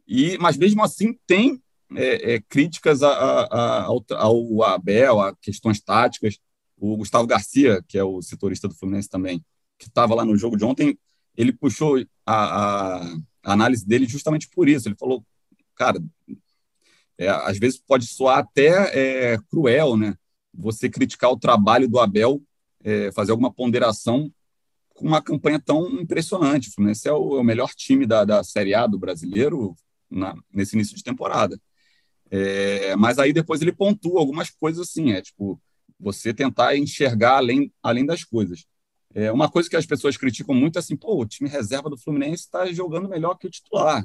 [0.07, 1.63] E, mas mesmo assim tem
[1.95, 3.87] é, é, críticas a, a, a,
[4.17, 6.39] ao, Abel, a questões táticas.
[6.77, 9.45] O Gustavo Garcia, que é o setorista do Fluminense também,
[9.79, 10.99] que estava lá no jogo de ontem,
[11.37, 13.01] ele puxou a,
[13.43, 14.89] análise dele justamente por isso.
[14.89, 15.25] Ele falou,
[15.75, 16.03] cara,
[17.19, 20.15] é, às vezes pode soar até é, cruel, né?
[20.53, 22.41] Você criticar o trabalho do Abel,
[22.83, 24.33] é, fazer alguma ponderação
[24.91, 26.69] com uma campanha tão impressionante.
[26.69, 29.75] O Fluminense é o, é o melhor time da, da Série A do brasileiro
[30.11, 31.61] na, nesse início de temporada.
[32.31, 35.61] É, mas aí depois ele pontua algumas coisas assim, é tipo,
[35.99, 38.65] você tentar enxergar além, além das coisas.
[39.15, 41.97] É, uma coisa que as pessoas criticam muito é assim, pô, o time reserva do
[41.97, 44.05] Fluminense está jogando melhor que o titular.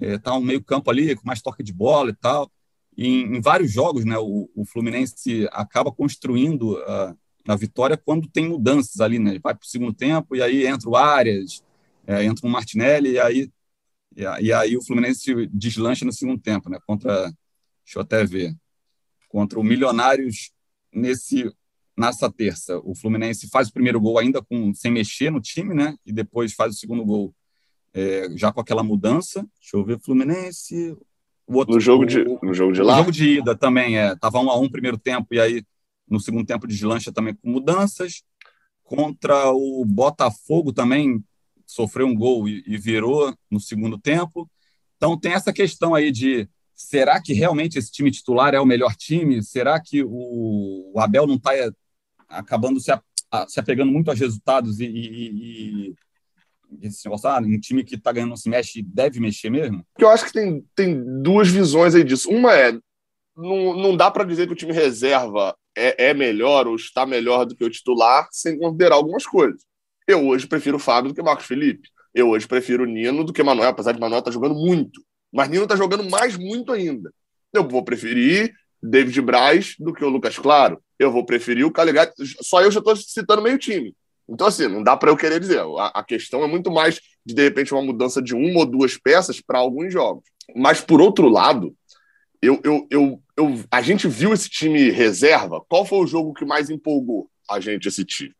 [0.00, 2.50] É, tá um meio campo ali, com mais toque de bola e tal.
[2.96, 7.14] E em, em vários jogos, né, o, o Fluminense acaba construindo a,
[7.48, 9.38] a, vitória quando tem mudanças ali, né?
[9.42, 11.62] Vai para o segundo tempo e aí entra o Arias,
[12.06, 13.50] é, entra o Martinelli e aí,
[14.40, 16.78] e aí o Fluminense deslancha no segundo tempo, né?
[16.86, 17.24] Contra,
[17.84, 18.54] deixa eu até ver,
[19.28, 20.50] contra o Milionários
[20.92, 21.50] nesse
[21.96, 22.78] nessa terça.
[22.78, 25.96] O Fluminense faz o primeiro gol ainda com sem mexer no time, né?
[26.04, 27.34] E depois faz o segundo gol
[27.92, 29.46] é, já com aquela mudança.
[29.60, 30.96] Deixa eu ver, Fluminense.
[31.46, 32.92] O outro, no jogo de no jogo de lá.
[32.92, 34.14] No jogo de ida também é.
[34.16, 35.64] Tava um a um primeiro tempo e aí
[36.08, 38.22] no segundo tempo de lancha também com mudanças.
[38.84, 41.24] Contra o Botafogo também
[41.66, 44.48] sofreu um gol e, e virou no segundo tempo.
[44.96, 48.94] Então tem essa questão aí de será que realmente esse time titular é o melhor
[48.94, 49.42] time?
[49.42, 51.50] Será que o, o Abel não está
[52.28, 55.94] acabando se, a, a, se apegando muito aos resultados e, e, e
[56.82, 59.84] esse negócio, ah, um time que está ganhando não se mexe deve mexer mesmo?
[59.98, 62.30] Eu acho que tem, tem duas visões aí disso.
[62.30, 62.72] Uma é,
[63.36, 67.44] não, não dá para dizer que o time reserva é, é melhor ou está melhor
[67.44, 69.62] do que o titular sem considerar algumas coisas.
[70.06, 71.88] Eu hoje prefiro o Fábio do que o Marcos Felipe.
[72.14, 75.00] Eu hoje prefiro o Nino do que o Manuel, apesar de Manuel tá jogando muito.
[75.32, 77.12] Mas Nino está jogando mais muito ainda.
[77.52, 78.52] Eu vou preferir
[78.82, 80.82] David Braz do que o Lucas Claro.
[80.98, 82.10] Eu vou preferir o Calegari.
[82.42, 83.94] Só eu já estou citando meio time.
[84.30, 85.60] Então, assim, não dá para eu querer dizer.
[85.78, 88.96] A, a, questão é muito mais de, de repente, uma mudança de uma ou duas
[88.96, 90.22] peças para alguns jogos.
[90.54, 91.74] Mas, por outro lado,
[92.40, 95.60] eu, eu, eu, eu, a gente viu esse time reserva.
[95.68, 98.34] Qual foi o jogo que mais empolgou a gente, esse time?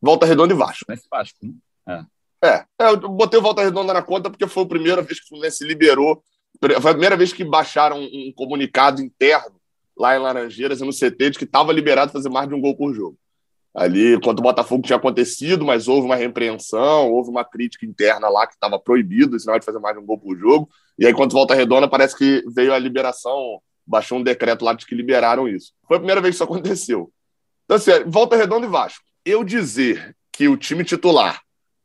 [0.00, 0.86] Volta Redonda e Vasco.
[1.10, 1.52] Vasco, né?
[1.86, 2.18] É.
[2.40, 5.26] É, é, eu botei o Volta Redonda na conta porque foi a primeira vez que
[5.26, 6.22] o Fluminense liberou.
[6.60, 9.60] Foi a primeira vez que baixaram um comunicado interno
[9.96, 12.94] lá em Laranjeiras no CT de que estava liberado fazer mais de um gol por
[12.94, 13.18] jogo.
[13.74, 18.46] Ali, quando o Botafogo tinha acontecido, mas houve uma repreensão, houve uma crítica interna lá
[18.46, 20.68] que estava proibido esse de fazer mais um gol por jogo.
[20.98, 24.84] E aí, quando volta redonda, parece que veio a liberação, baixou um decreto lá de
[24.84, 25.72] que liberaram isso.
[25.86, 27.12] Foi a primeira vez que isso aconteceu.
[27.64, 29.04] Então, assim, volta redonda e Vasco.
[29.24, 31.40] Eu dizer que o time titular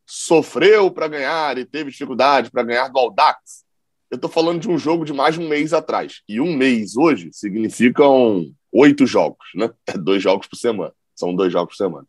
[0.05, 3.63] sofreu para ganhar e teve dificuldade para ganhar do Aldax,
[4.09, 6.21] eu estou falando de um jogo de mais de um mês atrás.
[6.29, 9.71] E um mês hoje significam oito jogos, né?
[9.87, 10.93] É dois jogos por semana.
[11.15, 12.07] São dois jogos por semana.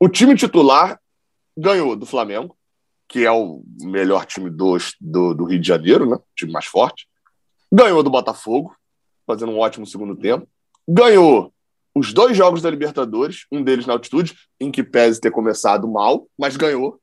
[0.00, 1.00] O time titular
[1.56, 2.56] ganhou do Flamengo,
[3.08, 6.16] que é o melhor time do, do, do Rio de Janeiro, né?
[6.16, 7.06] O time mais forte.
[7.70, 8.74] Ganhou do Botafogo,
[9.26, 10.48] fazendo um ótimo segundo tempo.
[10.88, 11.52] Ganhou
[11.94, 16.26] os dois jogos da Libertadores, um deles na altitude, em que pese ter começado mal,
[16.38, 16.98] mas ganhou.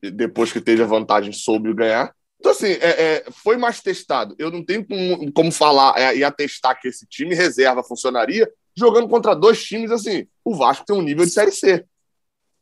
[0.00, 2.14] Depois que teve a vantagem, soube ganhar.
[2.38, 4.34] Então, assim, é, é, foi mais testado.
[4.38, 9.08] Eu não tenho como, como falar é, e atestar que esse time reserva funcionaria, jogando
[9.08, 10.26] contra dois times assim.
[10.44, 11.84] O Vasco tem um nível de Série C.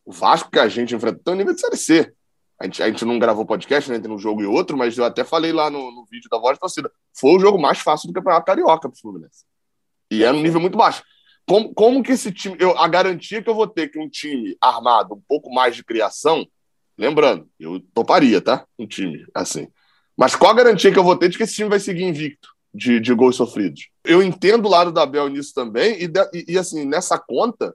[0.04, 2.12] O Vasco que a gente enfrenta tem um nível de Série C.
[2.58, 5.04] A gente, a gente não gravou podcast né, entre um jogo e outro, mas eu
[5.04, 6.90] até falei lá no, no vídeo da voz da torcida.
[7.12, 9.44] Foi o jogo mais fácil do Campeonato Carioca pro Fluminense.
[10.10, 11.02] E é um nível muito baixo.
[11.46, 12.56] Como, como que esse time.
[12.60, 15.82] Eu, a garantia que eu vou ter que um time armado, um pouco mais de
[15.82, 16.46] criação,
[16.96, 18.64] lembrando, eu toparia, tá?
[18.78, 19.66] Um time assim.
[20.16, 22.48] Mas qual a garantia que eu vou ter de que esse time vai seguir invicto
[22.74, 23.88] de, de gols sofridos?
[24.04, 27.74] Eu entendo o lado da Bel nisso também, e, e, e assim, nessa conta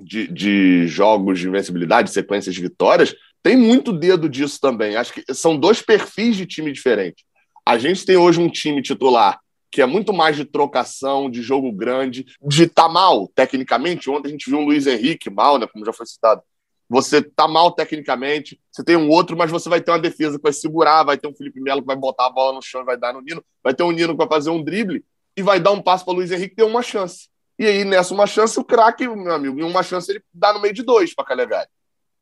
[0.00, 4.96] de, de jogos de invencibilidade, sequências de vitórias, tem muito dedo disso também.
[4.96, 7.24] Acho que são dois perfis de time diferentes.
[7.66, 9.38] A gente tem hoje um time titular
[9.74, 14.08] que é muito mais de trocação, de jogo grande, de estar tá mal tecnicamente.
[14.08, 16.40] Ontem a gente viu um Luiz Henrique mal, né, como já foi citado.
[16.88, 20.42] Você tá mal tecnicamente, você tem um outro, mas você vai ter uma defesa que
[20.42, 22.84] vai segurar, vai ter um Felipe Melo que vai botar a bola no chão e
[22.84, 25.04] vai dar no Nino, vai ter um Nino que vai fazer um drible
[25.36, 27.28] e vai dar um passo para Luiz Henrique ter uma chance.
[27.58, 30.60] E aí, nessa uma chance, o craque, meu amigo, em uma chance ele dá no
[30.60, 31.68] meio de dois para Calegari.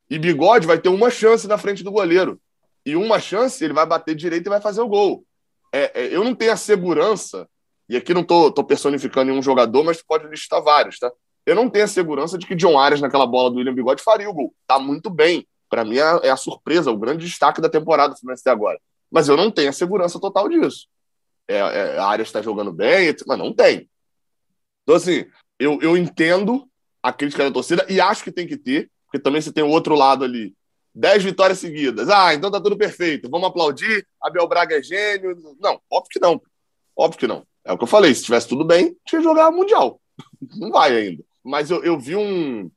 [0.09, 2.39] E Bigode vai ter uma chance na frente do goleiro.
[2.85, 5.25] E uma chance ele vai bater direito e vai fazer o gol
[5.73, 7.49] é, é, eu não tenho a segurança,
[7.89, 11.11] e aqui não tô, tô personificando nenhum jogador, mas pode listar vários, tá?
[11.45, 14.29] Eu não tenho a segurança de que John Arias, naquela bola do William Bigode, faria
[14.29, 14.53] o gol.
[14.65, 15.45] Tá muito bem.
[15.69, 18.79] Para mim é, é, a surpresa, o grande destaque da temporada do Fluminense até agora.
[19.11, 20.87] Mas eu não tenho a segurança total disso.
[21.47, 23.89] É, é, a Arias está jogando bem, mas não tem.
[24.83, 25.25] Então, assim,
[25.59, 26.67] eu, eu entendo
[27.01, 29.69] a crítica da torcida e acho que tem que ter, porque também você tem o
[29.69, 30.55] outro lado ali
[30.95, 32.09] 10 vitórias seguidas.
[32.09, 33.29] Ah, então tá tudo perfeito.
[33.29, 34.07] Vamos aplaudir.
[34.21, 35.35] Abel Braga é gênio.
[35.59, 36.41] Não, óbvio que não.
[36.95, 37.45] Óbvio que não.
[37.65, 38.13] É o que eu falei.
[38.13, 39.99] Se tivesse tudo bem, tinha que jogar Mundial.
[40.57, 41.23] Não vai ainda.
[41.43, 42.69] Mas eu, eu vi um,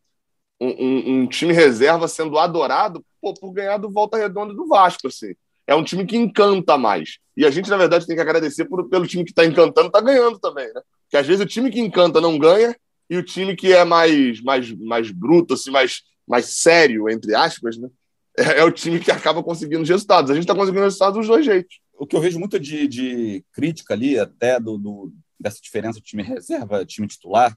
[0.61, 5.09] um, um, time reserva sendo adorado pô, por ganhar do Volta Redonda do Vasco.
[5.09, 5.35] Assim.
[5.67, 7.19] É um time que encanta mais.
[7.37, 10.01] E a gente, na verdade, tem que agradecer por, pelo time que está encantando, está
[10.01, 10.67] ganhando também.
[10.73, 10.81] Né?
[11.05, 12.75] Porque às vezes o time que encanta não ganha
[13.09, 17.77] e o time que é mais, mais, mais bruto, assim, mais, mais sério, entre aspas,
[17.77, 17.89] né?
[18.37, 20.31] é, é, o time que acaba conseguindo os resultados.
[20.31, 21.81] A gente está conseguindo resultados dos dois jeitos.
[21.99, 26.05] O que eu vejo muito de, de crítica ali, até do, do, dessa diferença de
[26.05, 27.57] time reserva, time titular,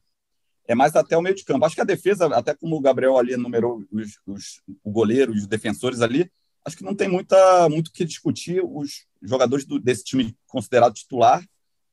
[0.70, 1.66] é mais até o meio de campo.
[1.66, 5.48] Acho que a defesa, até como o Gabriel ali numerou os, os, o goleiro, os
[5.48, 6.32] defensores ali,
[6.64, 8.62] acho que não tem muita, muito o que discutir.
[8.64, 11.44] Os jogadores do, desse time considerado titular,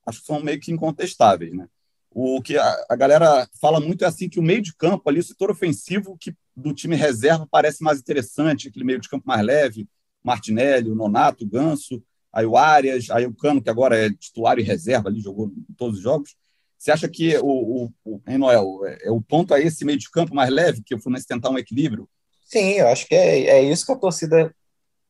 [0.04, 1.66] acho que são meio que incontestáveis, né?
[2.10, 5.20] O que a, a, galera fala muito é assim que o meio de campo ali,
[5.20, 9.44] o setor ofensivo que do time reserva parece mais interessante, aquele meio de campo mais
[9.44, 9.88] leve,
[10.22, 14.58] Martinelli, o Nonato, o Ganso, aí o Arias, aí o Cano, que agora é titular
[14.58, 16.36] e reserva ali, jogou em todos os jogos.
[16.78, 20.10] Você acha que o, o, hein, Noel, é, é, o ponto é esse meio de
[20.10, 22.08] campo mais leve, que o Fluminense tentar um equilíbrio?
[22.44, 24.54] Sim, eu acho que é, é isso que a torcida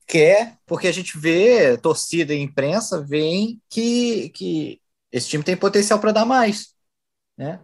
[0.07, 4.81] quer, porque a gente vê, torcida e imprensa veem que, que
[5.13, 6.77] esse time tem potencial para dar mais
[7.37, 7.61] né?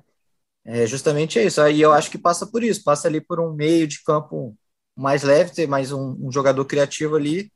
[0.64, 1.60] É justamente isso.
[1.60, 4.56] Aí eu acho que passa por isso, passa ali por um meio de campo
[4.94, 7.50] mais leve, ter mais um, um jogador criativo ali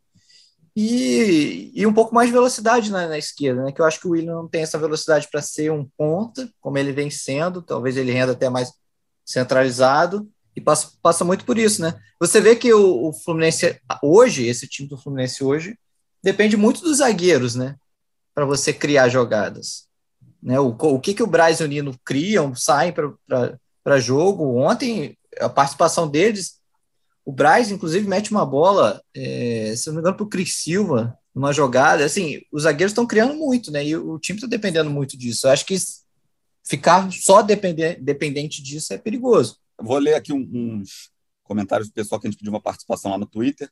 [0.79, 3.72] e, e um pouco mais de velocidade na, na, esquerda, né?
[3.72, 6.77] Que eu acho que o William não tem essa velocidade para ser um ponta, como
[6.77, 8.70] ele vem sendo, talvez ele renda até mais
[9.24, 11.99] centralizado e passa, passa muito por isso, né?
[12.20, 15.79] Você vê que o, o Fluminense hoje, esse time do Fluminense hoje,
[16.22, 17.77] depende muito dos zagueiros, né?
[18.35, 19.87] Para você criar jogadas.
[20.43, 20.61] Né?
[20.61, 24.59] O, o que, que o Braz e o Nino criam, saem para jogo.
[24.59, 26.61] Ontem, a participação deles,
[27.27, 31.18] o Braz, inclusive, mete uma bola, é, se não me engano, para o Cris Silva,
[31.35, 32.05] numa jogada.
[32.05, 33.85] Assim, os zagueiros estão criando muito, né?
[33.85, 35.49] E o time está dependendo muito disso.
[35.49, 35.77] Eu acho que
[36.62, 39.59] ficar só dependente, dependente disso é perigoso.
[39.77, 41.11] Vou ler aqui uns
[41.43, 43.68] comentários do pessoal que a gente pediu uma participação lá no Twitter.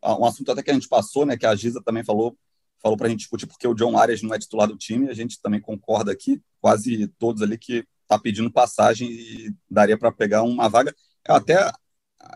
[0.00, 1.36] Ah, um assunto até que a gente passou, né?
[1.36, 2.34] Que a Giza também falou
[2.80, 5.10] falou para a gente discutir porque o John Arias não é titular do time.
[5.10, 10.10] A gente também concorda aqui, quase todos ali que está pedindo passagem e daria para
[10.10, 10.94] pegar uma vaga.
[11.28, 11.70] Eu até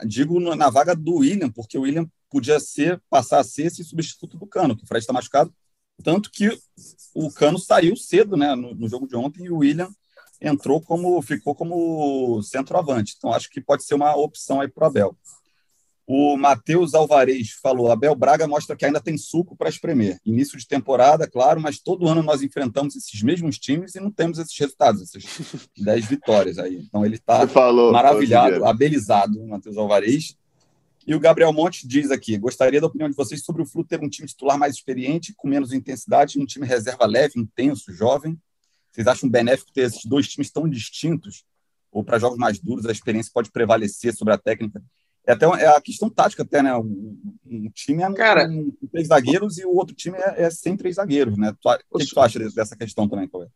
[0.06, 4.38] digo na vaga do William, porque o William podia ser passar a ser esse substituto
[4.38, 5.52] do Cano, que o Fred está machucado.
[6.02, 6.50] Tanto que
[7.14, 9.88] o Cano saiu cedo né, no, no jogo de ontem e o William
[10.40, 13.14] entrou como ficou como centroavante.
[13.16, 15.16] Então acho que pode ser uma opção aí para o Abel.
[16.06, 20.18] O Matheus Alvarez falou: Abel Braga mostra que ainda tem suco para espremer.
[20.24, 24.38] Início de temporada, claro, mas todo ano nós enfrentamos esses mesmos times e não temos
[24.38, 25.22] esses resultados, essas
[25.78, 26.76] 10 vitórias aí.
[26.76, 27.46] Então ele está
[27.92, 30.36] maravilhado, abelizado, Matheus Alvarez.
[31.06, 34.00] E o Gabriel Monte diz aqui: gostaria da opinião de vocês sobre o Flu ter
[34.02, 38.38] um time titular mais experiente, com menos intensidade, um time reserva leve, intenso, jovem.
[38.90, 41.44] Vocês acham benéfico ter esses dois times tão distintos?
[41.90, 44.82] Ou para jogos mais duros, a experiência pode prevalecer sobre a técnica?
[45.26, 46.74] É até é a questão tática, até, né?
[46.76, 47.16] Um,
[47.46, 50.96] um time é Cara, com três zagueiros e o outro time é, é sem três
[50.96, 51.54] zagueiros, né?
[51.60, 53.46] Tu, o que, que tu acha dessa questão também, Cauê?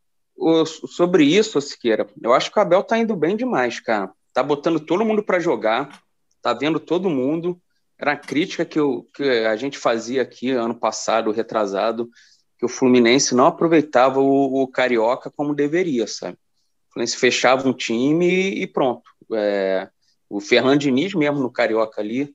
[0.67, 4.13] sobre isso, Siqueira, eu acho que o Abel tá indo bem demais, cara.
[4.33, 6.03] Tá botando todo mundo para jogar,
[6.43, 7.61] tá vendo todo mundo.
[7.99, 12.11] Era a crítica que, eu, que a gente fazia aqui ano passado, retrasado,
[12.59, 16.35] que o Fluminense não aproveitava o, o Carioca como deveria, sabe?
[16.35, 19.11] O Fluminense fechava um time e pronto.
[19.33, 19.89] É,
[20.29, 22.35] o Fernando Diniz mesmo no Carioca ali,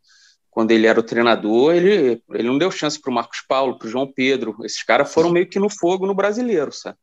[0.50, 3.88] quando ele era o treinador, ele, ele não deu chance para o Marcos Paulo, para
[3.88, 4.58] o João Pedro.
[4.64, 6.98] Esses caras foram meio que no fogo no brasileiro, sabe?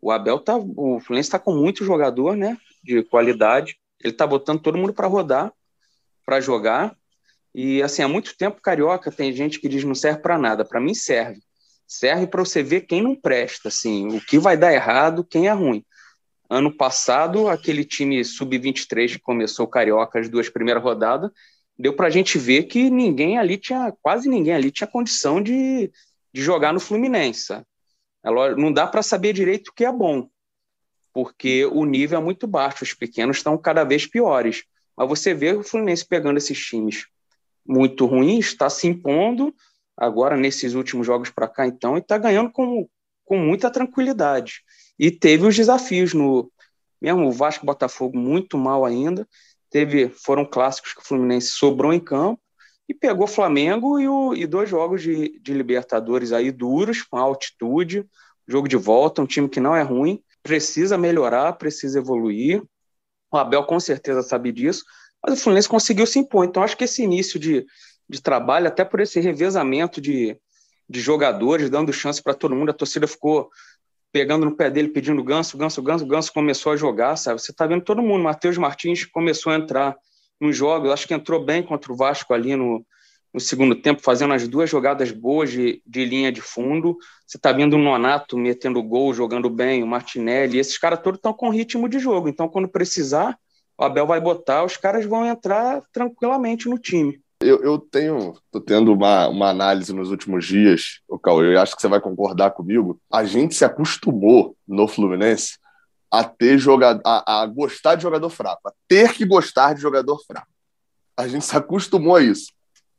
[0.00, 3.76] O Abel tá, o Fluminense está com muito jogador, né, de qualidade.
[4.02, 5.52] Ele tá botando todo mundo para rodar,
[6.24, 6.96] para jogar.
[7.54, 10.64] E assim, há muito tempo carioca tem gente que diz não serve para nada.
[10.64, 11.40] Para mim serve.
[11.86, 15.52] Serve para você ver quem não presta, assim, o que vai dar errado, quem é
[15.52, 15.84] ruim.
[16.54, 21.30] Ano passado, aquele time sub-23 que começou o carioca as duas primeiras rodadas,
[21.78, 25.90] deu para a gente ver que ninguém ali tinha, quase ninguém ali tinha condição de,
[26.30, 27.46] de jogar no Fluminense.
[27.46, 27.66] Sabe?
[28.58, 30.28] não dá para saber direito o que é bom,
[31.14, 34.62] porque o nível é muito baixo, os pequenos estão cada vez piores.
[34.94, 37.06] Mas você vê o Fluminense pegando esses times
[37.66, 39.54] muito ruins, está se impondo
[39.96, 42.86] agora nesses últimos jogos para cá, então, e está ganhando com,
[43.24, 44.62] com muita tranquilidade.
[45.02, 46.48] E teve os desafios no.
[47.00, 49.28] Mesmo o Vasco Botafogo muito mal ainda.
[49.68, 52.40] Teve, foram clássicos que o Fluminense sobrou em campo
[52.88, 58.06] e pegou Flamengo e, o, e dois jogos de, de Libertadores aí duros, com altitude,
[58.46, 62.62] jogo de volta, um time que não é ruim, precisa melhorar, precisa evoluir.
[63.32, 64.84] O Abel com certeza sabe disso,
[65.20, 66.44] mas o Fluminense conseguiu se impor.
[66.44, 67.66] Então acho que esse início de,
[68.08, 70.38] de trabalho, até por esse revezamento de,
[70.88, 73.50] de jogadores, dando chance para todo mundo, a torcida ficou
[74.12, 77.40] pegando no pé dele, pedindo ganso, ganso, ganso, ganso, começou a jogar, sabe?
[77.40, 78.22] Você está vendo todo mundo.
[78.22, 79.96] Matheus Martins começou a entrar
[80.38, 82.84] nos jogos, acho que entrou bem contra o Vasco ali no,
[83.32, 86.98] no segundo tempo, fazendo as duas jogadas boas de, de linha de fundo.
[87.26, 91.32] Você está vendo o Nonato metendo gol, jogando bem, o Martinelli, esses caras todos estão
[91.32, 92.28] com ritmo de jogo.
[92.28, 93.38] Então, quando precisar,
[93.78, 97.21] o Abel vai botar, os caras vão entrar tranquilamente no time.
[97.42, 101.74] Eu, eu tenho, tô tendo uma, uma análise nos últimos dias, o Cauê, eu acho
[101.74, 103.00] que você vai concordar comigo.
[103.10, 105.58] A gente se acostumou no Fluminense
[106.10, 110.18] a ter jogador, a, a gostar de jogador fraco, a ter que gostar de jogador
[110.26, 110.48] fraco.
[111.16, 112.52] A gente se acostumou a isso.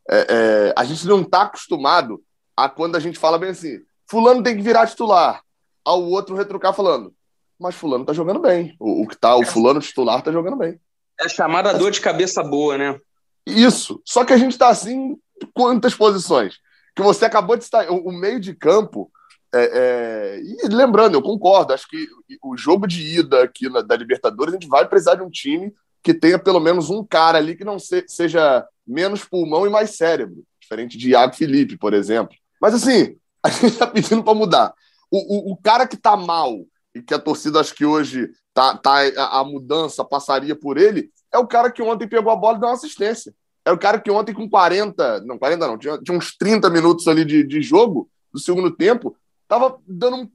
[0.10, 2.22] É, é, a gente não está acostumado
[2.58, 3.80] a quando a gente fala bem assim,
[4.10, 5.42] fulano tem que virar titular,
[5.86, 7.14] ao outro retrucar falando,
[7.60, 8.76] mas fulano tá jogando bem.
[8.80, 10.80] O, o que tá, o fulano titular tá jogando bem.
[11.20, 13.00] É chamada dor de cabeça boa, né?
[13.46, 14.02] Isso.
[14.06, 15.18] Só que a gente tá assim
[15.54, 16.60] quantas posições?
[16.96, 17.90] Que você acabou de estar.
[17.92, 19.12] O, o meio de campo
[19.54, 22.08] é, é, e lembrando, eu concordo, acho que
[22.42, 25.72] o jogo de ida aqui na, da Libertadores, a gente vai precisar de um time
[26.02, 29.92] que tenha pelo menos um cara ali que não se, seja menos pulmão e mais
[29.92, 32.36] cérebro, diferente de Iago Felipe, por exemplo.
[32.60, 34.74] Mas assim, a gente está pedindo para mudar.
[35.12, 36.66] O, o, o, cara que está mal
[36.96, 41.12] e que a torcida acho que hoje tá, tá a, a, mudança passaria por ele,
[41.34, 43.34] é o cara que ontem pegou a bola e deu uma assistência.
[43.66, 47.08] É o cara que ontem com 40, não, 40 não, tinha, tinha uns 30 minutos
[47.08, 49.16] ali de, de jogo do segundo tempo,
[49.48, 50.30] tava dando um,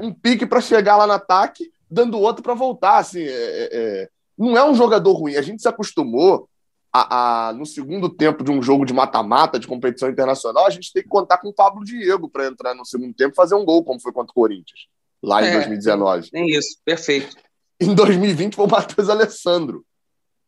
[0.00, 2.98] um pique para chegar lá no ataque, dando outro para voltar.
[2.98, 5.36] Assim, é, é, é, não é um jogador ruim.
[5.36, 6.48] A gente se acostumou
[6.92, 10.92] a, a no segundo tempo de um jogo de mata-mata, de competição internacional, a gente
[10.92, 13.64] tem que contar com o Pablo Diego para entrar no segundo tempo e fazer um
[13.64, 14.86] gol, como foi contra o Corinthians,
[15.22, 16.30] lá em 2019.
[16.32, 17.36] É isso, perfeito.
[17.80, 19.84] Em 2020 foi o Matheus Alessandro.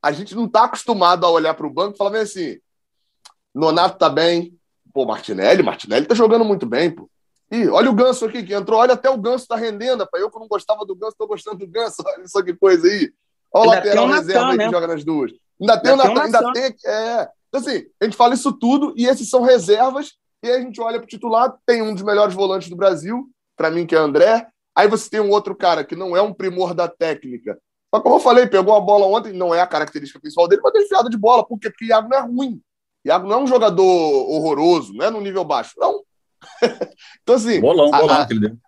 [0.03, 2.59] A gente não está acostumado a olhar para o banco e falar assim:
[3.55, 4.57] Nonato tá bem.
[4.93, 7.09] Pô, Martinelli, Martinelli tá jogando muito bem, pô.
[7.51, 8.79] Ih, olha o Ganso aqui que entrou.
[8.79, 10.01] Olha, até o Ganso tá rendendo.
[10.01, 10.23] Rapaz.
[10.23, 11.97] Eu que não gostava do Ganso, tô gostando do Ganso.
[12.07, 13.13] Olha só que coisa aí.
[13.53, 14.65] Olha o lateral reserva Natan, aí né?
[14.67, 15.33] que joga nas duas.
[15.61, 16.75] Ainda tem ainda o Natan, ainda tem.
[16.87, 17.29] É.
[17.49, 20.13] Então, assim, a gente fala isso tudo e esses são reservas.
[20.43, 23.71] E aí a gente olha pro titular, tem um dos melhores volantes do Brasil, para
[23.71, 24.47] mim, que é André.
[24.75, 27.59] Aí você tem um outro cara que não é um primor da técnica.
[27.93, 30.73] Mas como eu falei, pegou a bola ontem, não é a característica principal dele, mas
[30.73, 31.45] desviada de bola.
[31.45, 31.71] Por quê?
[31.71, 32.61] Porque Iago não é ruim.
[33.05, 35.75] Iago não é um jogador horroroso, não é no nível baixo.
[35.79, 36.05] Não,
[37.23, 37.61] então, assim.
[37.61, 38.59] Bolão, bolão a, que ele deu.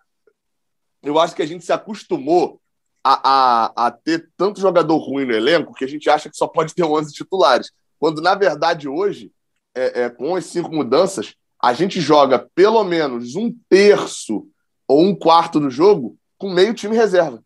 [1.01, 2.59] Eu acho que a gente se acostumou
[3.03, 3.29] a,
[3.75, 6.73] a, a, ter tanto jogador ruim no elenco que a gente acha que só pode
[6.73, 7.71] ter 11 titulares.
[7.99, 9.31] Quando, na verdade, hoje,
[9.75, 14.47] é, é, com as cinco mudanças, a gente joga pelo menos um terço
[14.87, 17.43] ou um quarto do jogo com meio time reserva.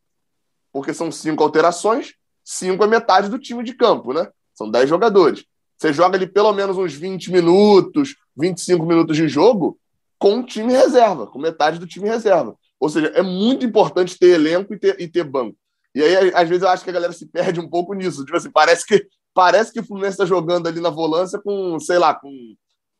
[0.72, 2.14] Porque são cinco alterações,
[2.44, 4.30] cinco é metade do time de campo, né?
[4.54, 5.46] São dez jogadores.
[5.78, 9.78] Você joga ali pelo menos uns 20 minutos, 25 minutos de jogo,
[10.18, 12.56] com o time reserva, com metade do time reserva.
[12.80, 15.56] Ou seja, é muito importante ter elenco e ter, e ter banco.
[15.94, 18.24] E aí, às vezes, eu acho que a galera se perde um pouco nisso.
[18.24, 21.98] Tipo assim, parece que, parece que o Fluminense está jogando ali na volância com, sei
[21.98, 22.32] lá, com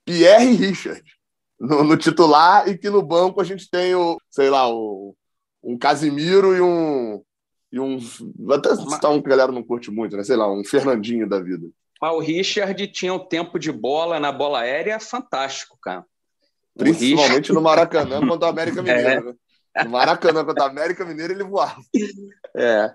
[0.06, 1.04] Pierre e Richard
[1.60, 5.16] no, no, titular e que no banco a gente tem o, sei lá, o,
[5.64, 7.22] um Casimiro e um.
[7.72, 7.98] E um.
[8.52, 10.24] Até citar um que a galera não curte muito, né?
[10.24, 11.68] Sei lá, um Fernandinho da vida.
[12.02, 16.06] Mas o Richard tinha um tempo de bola na bola aérea fantástico, cara.
[16.78, 17.54] Principalmente Richard...
[17.54, 19.22] no Maracanã contra o América Mineiro, é.
[19.24, 19.34] né?
[19.84, 21.82] No Maracanã contra o América Mineiro ele voava.
[22.56, 22.92] É.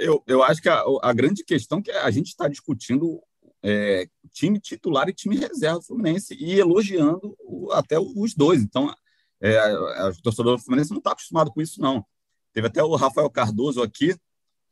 [0.00, 3.22] Eu, eu acho que a, a grande questão é que a gente está discutindo
[3.62, 8.62] é, time titular e time reserva do Fluminense e elogiando o, até os dois.
[8.62, 8.92] Então,
[9.40, 9.74] é,
[10.08, 12.04] o torcedor do Fluminense não está acostumado com isso, não.
[12.52, 14.14] Teve até o Rafael Cardoso aqui,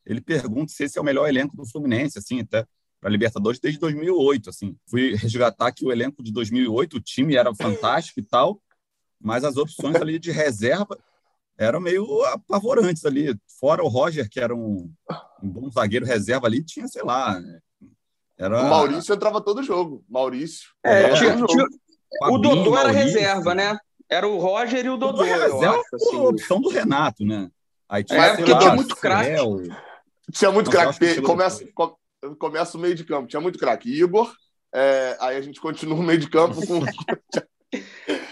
[0.05, 2.65] ele pergunta se esse é o melhor elenco do Fluminense, assim, até
[2.99, 4.75] para Libertadores desde 2008, assim.
[4.89, 8.61] Fui resgatar que o elenco de 2008, o time era fantástico e tal,
[9.21, 10.97] mas as opções ali de reserva
[11.57, 13.37] eram meio apavorantes ali.
[13.59, 14.91] Fora o Roger, que era um,
[15.43, 17.39] um bom zagueiro reserva ali, tinha, sei lá.
[18.37, 18.63] Era...
[18.63, 20.03] O Maurício entrava todo jogo.
[20.09, 20.69] Maurício.
[20.83, 21.65] É, tinha, tinha...
[22.29, 23.77] o Dodô era reserva, né?
[24.09, 25.21] Era o Roger e o Dodô.
[25.21, 26.17] O reserva acho, assim.
[26.17, 27.51] a opção do Renato, né?
[27.89, 29.31] Aí tinha, é, porque lá, tinha muito craque.
[30.31, 31.21] Tinha muito craque.
[31.21, 31.65] Começa,
[32.37, 33.27] começa o meio de campo.
[33.27, 33.89] Tinha muito craque.
[33.89, 34.31] Igor.
[34.73, 36.81] É, aí a gente continua o meio de campo com.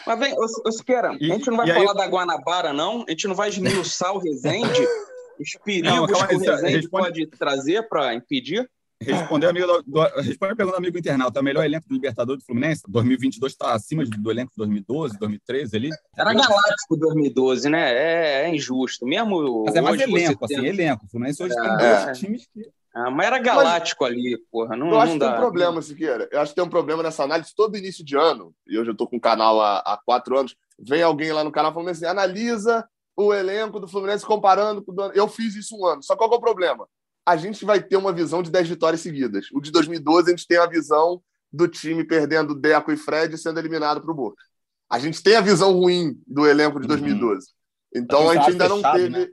[0.05, 1.97] Mas vem, ô, Siqueira, a gente não vai falar aí...
[1.97, 3.03] da Guanabara, não?
[3.07, 4.87] A gente não vai esmiuçar o Rezende?
[5.39, 7.03] Os perigos não, que o Rezende responde...
[7.03, 8.67] pode trazer para impedir?
[9.01, 11.39] Responder amigo do, do, responde a pergunta do amigo internauta.
[11.39, 12.81] É o melhor elenco do Libertador do Fluminense?
[12.87, 15.89] 2022 está acima do elenco de 2012, 2013 ali?
[16.17, 17.93] Era galáctico 2012, né?
[17.93, 19.05] É, é injusto.
[19.05, 20.65] Mesmo Mas é mais elenco, assim, tem...
[20.65, 21.05] elenco.
[21.05, 21.61] O Fluminense hoje é.
[21.61, 24.75] tem dois times que ah, mas era galáctico mas, ali, porra.
[24.75, 26.27] Não, eu acho que tem um problema, Siqueira.
[26.31, 28.91] Eu acho que tem um problema nessa análise todo início de ano, e eu já
[28.91, 30.55] estou com o canal há, há, quatro anos.
[30.79, 34.95] Vem alguém lá no canal falando assim: analisa o elenco do Fluminense comparando com o
[34.95, 35.11] do...
[35.11, 36.01] Eu fiz isso um ano.
[36.01, 36.87] Só qual é o problema?
[37.27, 39.47] A gente vai ter uma visão de 10 vitórias seguidas.
[39.51, 41.21] O de 2012, a gente tem a visão
[41.51, 44.41] do time perdendo Deco e Fred sendo eliminado para o Boca.
[44.89, 47.47] A gente tem a visão ruim do elenco de 2012.
[47.47, 48.01] Uhum.
[48.01, 49.09] Então a gente ainda fechado, não teve.
[49.09, 49.27] Né?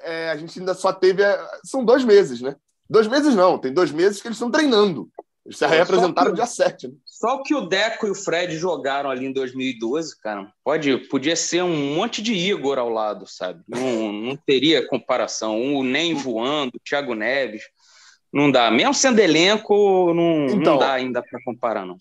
[0.00, 1.22] É, a gente ainda só teve.
[1.64, 2.56] São dois meses, né?
[2.88, 5.10] Dois meses não, tem dois meses que eles estão treinando.
[5.44, 6.88] Eles se representaram dia 7.
[6.88, 6.94] Né?
[7.14, 11.36] Só o que o Deco e o Fred jogaram ali em 2012, cara, pode, podia
[11.36, 13.62] ser um monte de Igor ao lado, sabe?
[13.68, 15.76] Não, não teria comparação.
[15.76, 17.62] O Nem voando, o Thiago Neves.
[18.32, 18.68] Não dá.
[18.68, 21.96] Mesmo sendo elenco, não, então, não dá ainda para comparar, não.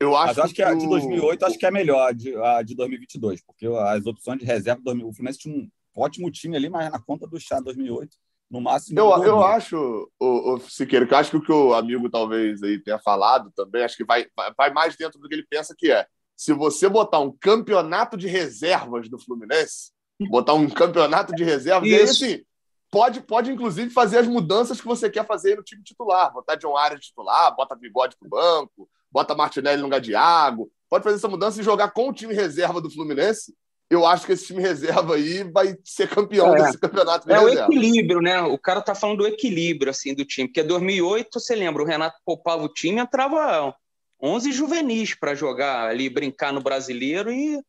[0.00, 2.62] Eu acho, eu acho que, que a de 2008 acho que é melhor de, a
[2.62, 6.70] de 2022, porque as opções de reserva do o Fluminense tinha um ótimo time ali,
[6.70, 8.16] mas na conta do chá 2008
[8.50, 8.98] no máximo.
[8.98, 12.62] Eu, eu acho, o, o Siqueira, que eu acho que o que o amigo talvez
[12.62, 14.26] aí tenha falado também, acho que vai,
[14.56, 16.06] vai mais dentro do que ele pensa que é.
[16.36, 19.90] Se você botar um campeonato de reservas do Fluminense,
[20.28, 22.24] botar um campeonato de reservas, Isso.
[22.24, 22.44] aí assim,
[22.90, 26.32] pode, pode inclusive fazer as mudanças que você quer fazer no time titular.
[26.32, 30.70] Botar John Arias titular, bota bigode pro banco, bota Martinelli no lugar de Iago.
[30.88, 33.54] Pode fazer essa mudança e jogar com o time reserva do Fluminense
[33.88, 36.62] eu acho que esse time reserva aí vai ser campeão é.
[36.62, 37.26] desse campeonato.
[37.26, 37.68] De é reserva.
[37.68, 38.40] o equilíbrio, né?
[38.42, 42.18] O cara tá falando do equilíbrio assim do time, porque 2008, você lembra, o Renato
[42.24, 43.74] poupava o time, entrava
[44.20, 47.60] 11 juvenis para jogar ali, brincar no brasileiro e,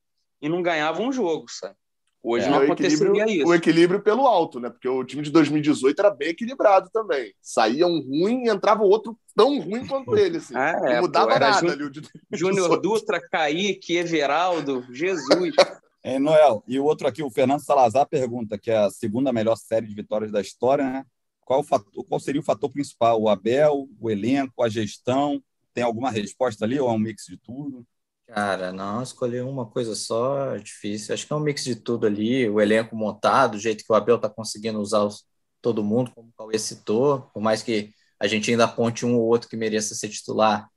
[0.41, 1.75] e não ganhava um jogo, sabe?
[2.23, 3.47] Hoje é, não aconteceria isso.
[3.47, 4.69] O equilíbrio pelo alto, né?
[4.69, 7.31] Porque o time de 2018 era bem equilibrado também.
[7.41, 10.37] Saía um ruim e entrava outro tão ruim quanto ele.
[10.37, 10.55] Assim.
[10.55, 12.01] Ah, é, não mudava pô, nada ali.
[12.33, 15.53] Júnior Dutra, Kaique, Everaldo, Jesus.
[16.07, 19.57] É, Noel, e o outro aqui, o Fernando Salazar, pergunta, que é a segunda melhor
[19.57, 21.05] série de vitórias da história, né?
[21.41, 23.21] Qual, fator, qual seria o fator principal?
[23.21, 25.43] O Abel, o elenco, a gestão?
[25.73, 27.85] Tem alguma resposta ali ou é um mix de tudo?
[28.25, 31.13] Cara, não, escolher uma coisa só é difícil.
[31.13, 33.95] Acho que é um mix de tudo ali, o elenco montado, o jeito que o
[33.95, 35.25] Abel está conseguindo usar os,
[35.61, 39.25] todo mundo, como o Cauê citou, por mais que a gente ainda aponte um ou
[39.25, 40.69] outro que mereça ser titular,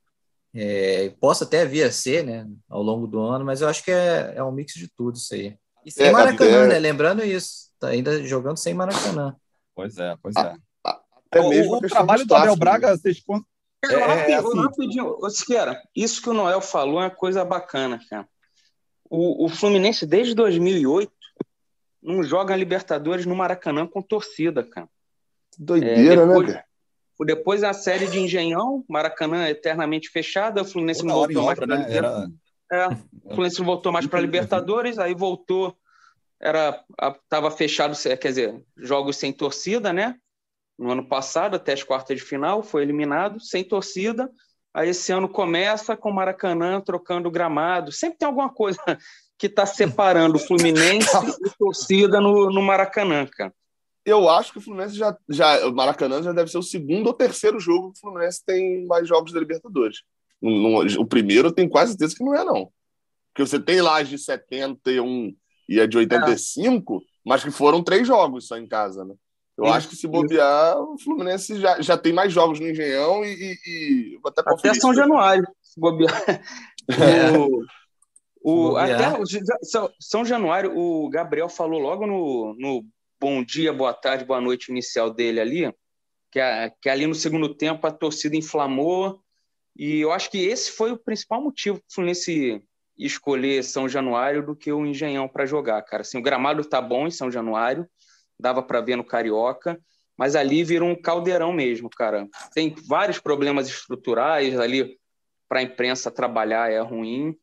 [0.53, 3.91] é, possa até vir a ser, né, ao longo do ano, mas eu acho que
[3.91, 5.55] é, é um mix de tudo isso aí.
[5.85, 6.77] E sem é, Maracanã, né?
[6.77, 9.35] Lembrando isso, tá ainda jogando sem Maracanã.
[9.73, 10.55] Pois é, pois é.
[10.83, 13.21] Até mesmo o, o trabalho do Abel Braga, vocês
[13.83, 14.59] é, é, assim.
[14.59, 18.27] rapidinho, Siqueira, isso que o Noel falou é uma coisa bacana, cara.
[19.09, 21.11] O, o Fluminense, desde 2008,
[22.01, 24.87] não joga Libertadores no Maracanã com torcida, cara.
[25.57, 26.65] Doideira, é, depois, né, cara?
[27.25, 31.85] Depois a série de Engenhão, Maracanã eternamente fechada, o Fluminense não voltou mais para né?
[31.89, 32.27] Era...
[32.71, 35.77] é, o Fluminense voltou mais para Libertadores, aí voltou,
[36.39, 36.83] era
[37.23, 40.15] estava fechado, quer dizer, jogos sem torcida, né?
[40.77, 44.29] No ano passado, até as quartas de final, foi eliminado sem torcida.
[44.73, 47.91] Aí esse ano começa com o Maracanã trocando gramado.
[47.91, 48.79] Sempre tem alguma coisa
[49.37, 51.09] que está separando o Fluminense
[51.45, 53.53] e torcida no, no Maracanã, cara
[54.05, 55.67] eu acho que o Fluminense já, já.
[55.67, 59.07] O Maracanã já deve ser o segundo ou terceiro jogo que o Fluminense tem mais
[59.07, 59.99] jogos da Libertadores.
[60.41, 62.71] No, no, o primeiro eu tenho quase certeza que não é, não.
[63.33, 65.33] Porque você tem lá as de 71
[65.69, 66.99] e a de 85, é.
[67.25, 69.13] mas que foram três jogos só em casa, né?
[69.57, 73.23] Eu Isso, acho que se bobear, o Fluminense já, já tem mais jogos no Engenhão
[73.23, 74.99] e, e- e- vou até Até São isso.
[74.99, 76.11] Januário, se bobear.
[76.89, 77.37] É.
[77.37, 77.63] O,
[78.43, 79.13] o- bobear.
[79.13, 79.25] até o
[79.63, 82.83] São, São Januário, o Gabriel falou logo no, no
[83.21, 85.73] bom dia, boa tarde, boa noite inicial dele ali,
[86.31, 89.21] que, a- que ali no segundo tempo a torcida inflamou,
[89.77, 92.63] e eu acho que esse foi o principal motivo para o Fluminense
[92.97, 96.01] escolher São Januário do que o Engenhão para jogar, cara.
[96.01, 97.87] Assim, o gramado tá bom em São Januário,
[98.39, 99.79] dava para ver no Carioca,
[100.17, 102.27] mas ali virou um caldeirão mesmo, cara.
[102.55, 104.97] Tem vários problemas estruturais ali
[105.47, 107.35] para a imprensa trabalhar é ruim,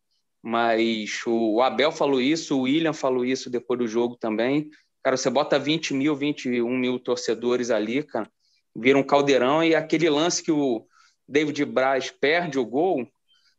[0.43, 4.69] mas o Abel falou isso, o William falou isso depois do jogo também.
[5.09, 8.31] Cara, você bota 20 mil, 21 mil torcedores ali, cara,
[8.77, 10.87] vira um caldeirão e aquele lance que o
[11.27, 13.09] David Braz perde o gol,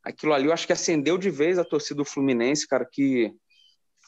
[0.03, 3.33] aquilo ali eu acho que acendeu de vez a torcida do Fluminense, cara, que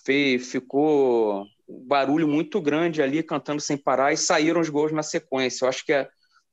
[0.05, 5.01] fe- ficou um barulho muito grande ali, cantando sem parar, e saíram os gols na
[5.01, 5.65] sequência.
[5.65, 6.07] Eu acho que é-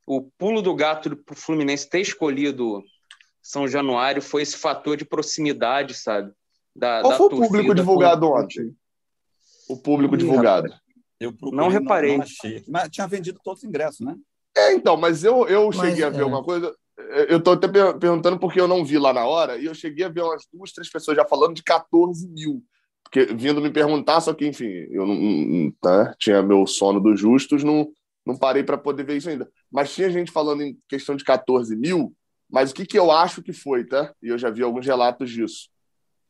[0.07, 2.83] o pulo do gato para o Fluminense ter escolhido
[3.43, 6.33] São Januário foi esse fator de proximidade, sabe?
[6.75, 8.75] Da, Qual da foi o público divulgado ontem?
[9.69, 10.73] O público Ih, divulgado.
[11.21, 12.17] Eu procurei, Não reparei.
[12.17, 12.63] Não, achei.
[12.69, 14.17] Mas tinha vendido todos os ingressos, né?
[14.57, 16.23] É, então, mas eu, eu Mas, cheguei a ver é.
[16.23, 16.75] alguma coisa.
[17.29, 20.05] Eu tô até per- perguntando porque eu não vi lá na hora, e eu cheguei
[20.05, 22.63] a ver umas duas, três pessoas já falando de 14 mil.
[23.05, 27.19] Porque vindo me perguntar, só que, enfim, eu não, não- tá, tinha meu sono dos
[27.19, 27.89] justos, não,
[28.27, 29.49] não parei para poder ver isso ainda.
[29.71, 32.13] Mas tinha gente falando em questão de 14 mil,
[32.51, 34.13] mas o que, que eu acho que foi, tá?
[34.23, 35.69] E eu já vi alguns relatos disso.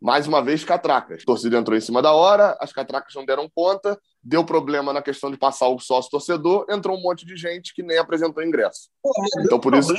[0.01, 1.23] Mais uma vez, catracas.
[1.23, 5.03] A torcida entrou em cima da hora, as catracas não deram conta, deu problema na
[5.03, 8.91] questão de passar o sócio torcedor, entrou um monte de gente que nem apresentou ingresso.
[9.41, 9.93] Então, por isso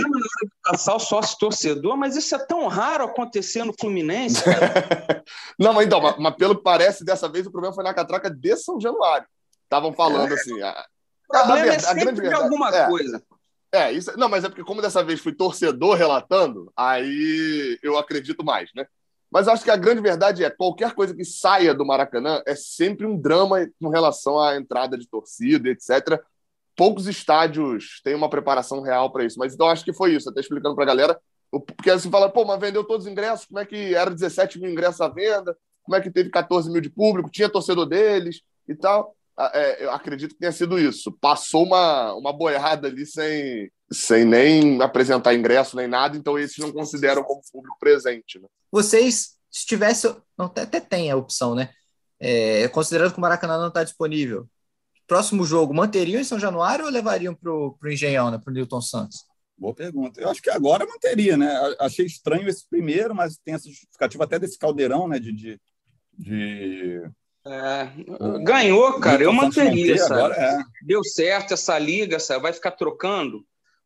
[0.64, 4.42] passar o sócio torcedor, mas isso é tão raro acontecer no Fluminense.
[5.60, 8.30] Não, mas então, mas, mas pelo que parece, dessa vez o problema foi na catraca
[8.30, 9.28] de São Januário.
[9.64, 10.62] Estavam falando assim.
[10.62, 10.86] A,
[11.28, 13.24] O problema é verdade- a sempre de alguma é, coisa.
[13.72, 14.18] É, isso.
[14.18, 18.88] Não, mas é porque, como dessa vez fui torcedor relatando, aí eu acredito mais, né?
[19.32, 23.06] Mas acho que a grande verdade é qualquer coisa que saia do Maracanã é sempre
[23.06, 26.20] um drama com relação à entrada de torcida, etc.
[26.76, 29.38] Poucos estádios têm uma preparação real para isso.
[29.38, 31.22] Mas então acho que foi isso, até explicando para a galera.
[31.52, 34.72] Porque assim fala, pô, mas vendeu todos os ingressos, como é que era 17 mil
[34.72, 35.56] ingressos à venda?
[35.84, 37.30] Como é que teve 14 mil de público?
[37.30, 39.16] Tinha torcedor deles e tal.
[39.42, 41.14] Ah, é, eu acredito que tenha sido isso.
[41.14, 46.74] Passou uma, uma boiada ali sem, sem nem apresentar ingresso nem nada, então esses não
[46.74, 48.38] consideram como público presente.
[48.38, 48.50] Né?
[48.70, 51.70] Vocês, se tivesse, não, até, até tem a opção, né?
[52.20, 54.46] É, considerando que o Maracanã não está disponível,
[55.08, 58.38] próximo jogo, manteriam em São Januário ou levariam para o Engenhão, né?
[58.38, 59.24] Para o Newton Santos?
[59.58, 60.20] Boa pergunta.
[60.20, 61.50] Eu acho que agora manteria, né?
[61.80, 65.18] Achei estranho esse primeiro, mas tem essa justificativa até desse caldeirão, né?
[65.18, 65.32] De.
[65.32, 65.62] de,
[66.14, 67.10] de...
[67.52, 67.90] É,
[68.44, 70.14] ganhou, cara, eu manteria, manter, sabe?
[70.22, 70.60] Agora é.
[70.84, 72.44] Deu certo essa liga, sabe?
[72.44, 73.44] vai ficar trocando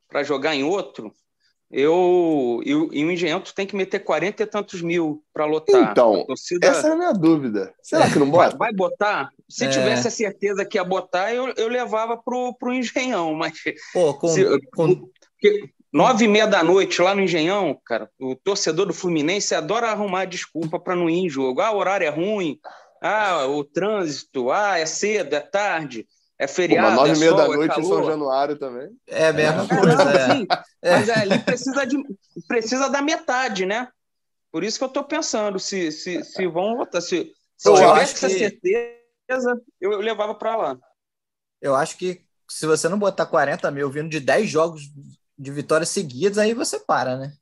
[0.09, 1.11] para jogar em outro.
[1.72, 5.45] Eu e, o- e o Engenhão tu tem que meter 40 e tantos mil para
[5.45, 5.91] lotar.
[5.91, 7.74] Então, torcida Essa é a minha dúvida.
[7.82, 8.55] Será que não bota?
[8.55, 9.32] vai botar?
[9.49, 9.70] Se É.
[9.70, 13.53] tivesse a certeza que ia botar, eu, eu levava pro, pro Engenhão, mas
[13.91, 14.45] Pô, com, Se-
[14.76, 15.09] com-
[15.91, 20.26] nove e meia da noite lá no Engenhão, cara, o torcedor do Fluminense adora arrumar
[20.26, 21.59] desculpa para não ir em jogo.
[21.61, 22.59] Ah, o horário é ruim,
[23.04, 26.08] ah, o trânsito, ah, é cedo, é tarde,
[26.39, 28.04] é feriado, mas nove é e meia sol, da é noite em São.
[28.04, 28.89] Januário também.
[29.08, 30.06] é a mesma É, coisa.
[30.06, 30.47] não, é.
[30.89, 31.97] mas ali precisa, de,
[32.47, 33.89] precisa da metade, né?
[34.51, 38.14] Por isso que eu estou pensando, se, se, se vão votar, se, se Eu tivesse
[38.16, 40.80] essa que- certeza, eu, eu levava para lá.
[41.62, 44.84] Eu acho que se você não botar 40 mil vindo de 10 jogos
[45.38, 47.34] de vitórias seguidas, aí você para, né?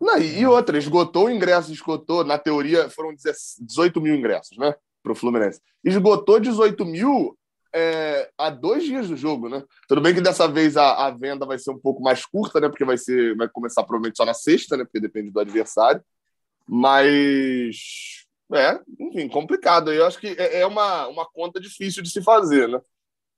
[0.00, 3.14] Não, e, e outra, esgotou o ingresso, esgotou, na teoria foram
[3.60, 4.74] 18 mil ingressos, né?
[5.02, 5.60] Para o Fluminense.
[5.84, 7.36] Esgotou 18 mil
[7.74, 9.62] é, há dois dias do jogo, né?
[9.86, 12.68] Tudo bem que dessa vez a, a venda vai ser um pouco mais curta, né?
[12.68, 14.84] Porque vai ser, vai começar provavelmente só na sexta, né?
[14.84, 16.02] Porque depende do adversário.
[16.66, 19.92] Mas é, enfim, complicado.
[19.92, 22.80] Eu acho que é, é uma, uma conta difícil de se fazer, né?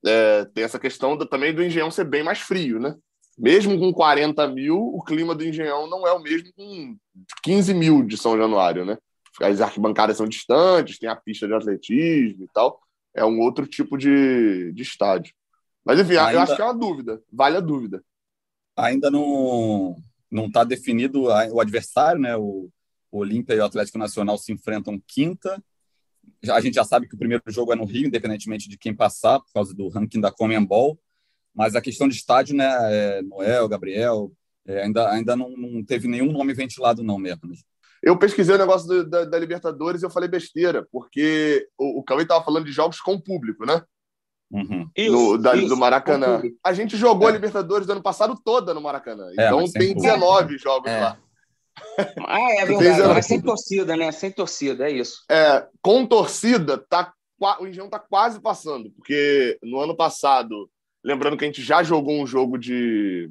[0.05, 2.97] É, tem essa questão do- também do Engenhão ser bem mais frio, né?
[3.39, 6.97] Mesmo com 40 mil, o clima do Engenhão não é o mesmo com
[7.43, 8.99] 15 mil de São Januário, né?
[9.41, 12.80] As arquibancadas são distantes, tem a pista de atletismo e tal.
[13.14, 15.35] É um outro tipo de, de estádio.
[15.85, 17.22] Mas, enfim, eu Ainda- acho que é uma dúvida.
[17.33, 18.03] Vale a dúvida.
[18.76, 19.97] Ainda não
[20.30, 22.35] não está definido o adversário, né?
[22.37, 22.70] O,
[23.11, 25.62] o Olímpia e o Atlético Nacional se enfrentam quinta.
[26.49, 29.41] A gente já sabe que o primeiro jogo é no Rio, independentemente de quem passar,
[29.41, 30.99] por causa do ranking da Comembol.
[31.55, 32.68] Mas a questão de estádio, né?
[32.68, 34.32] é Noel, Gabriel,
[34.66, 37.48] é, ainda, ainda não, não teve nenhum nome ventilado, não mesmo.
[37.48, 37.55] né?
[38.03, 42.03] Eu pesquisei o negócio do, da, da, Libertadores e eu falei besteira, porque o, o
[42.03, 43.82] Cauê estava falando de jogos com público, né?
[44.50, 44.88] Uhum.
[45.09, 46.42] No, da, isso, do Maracanã.
[46.62, 47.30] A gente jogou é.
[47.30, 49.28] a Libertadores do ano passado toda no Maracanã.
[49.38, 51.00] É, então tem 19 jogos é.
[51.00, 51.18] lá.
[52.26, 53.09] Ah, é verdade.
[53.14, 54.12] Mas sem torcida, né?
[54.12, 55.24] Sem torcida, é isso.
[55.30, 57.12] É, com torcida, tá,
[57.61, 60.68] o Engenhão tá quase passando, porque no ano passado,
[61.05, 63.30] lembrando que a gente já jogou um jogo de,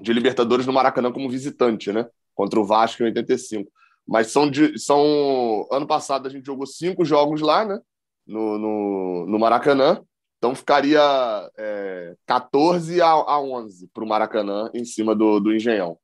[0.00, 2.08] de Libertadores no Maracanã como visitante, né?
[2.34, 3.70] Contra o Vasco em 85.
[4.06, 5.66] Mas são, de, são.
[5.70, 7.78] Ano passado a gente jogou cinco jogos lá, né?
[8.26, 10.02] No, no, no Maracanã.
[10.38, 11.00] Então ficaria
[11.56, 15.96] é, 14 a, a 11 para o Maracanã em cima do, do Engenhão.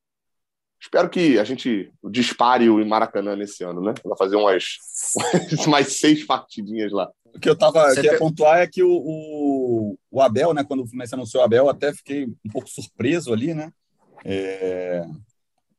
[0.81, 3.95] Espero que a gente dispare o Maracanã nesse ano, né?
[4.05, 4.77] Vai fazer umas,
[5.67, 7.11] mais seis partidinhas lá.
[7.39, 10.65] O que eu tava queria pontuar é que o, o, o, Abel, né?
[10.65, 13.73] Quando o Fluminense anunciou o Abel, até fiquei um pouco surpreso ali, né?
[14.25, 15.07] É,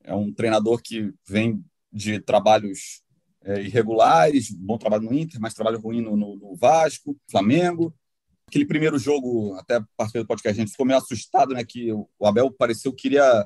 [0.05, 3.01] é um treinador que vem de trabalhos
[3.43, 7.93] é, irregulares, bom trabalho no Inter, mas trabalho ruim no, no, no Vasco, Flamengo.
[8.47, 11.65] Aquele primeiro jogo, até participei do podcast, a gente ficou meio assustado, né?
[11.65, 13.45] Que o Abel pareceu que queria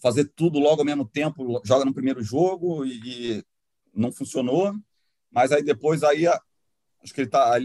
[0.00, 3.44] fazer tudo logo ao mesmo tempo, joga no primeiro jogo e, e
[3.94, 4.74] não funcionou.
[5.30, 6.26] Mas aí depois aí
[7.02, 7.58] acho que ele está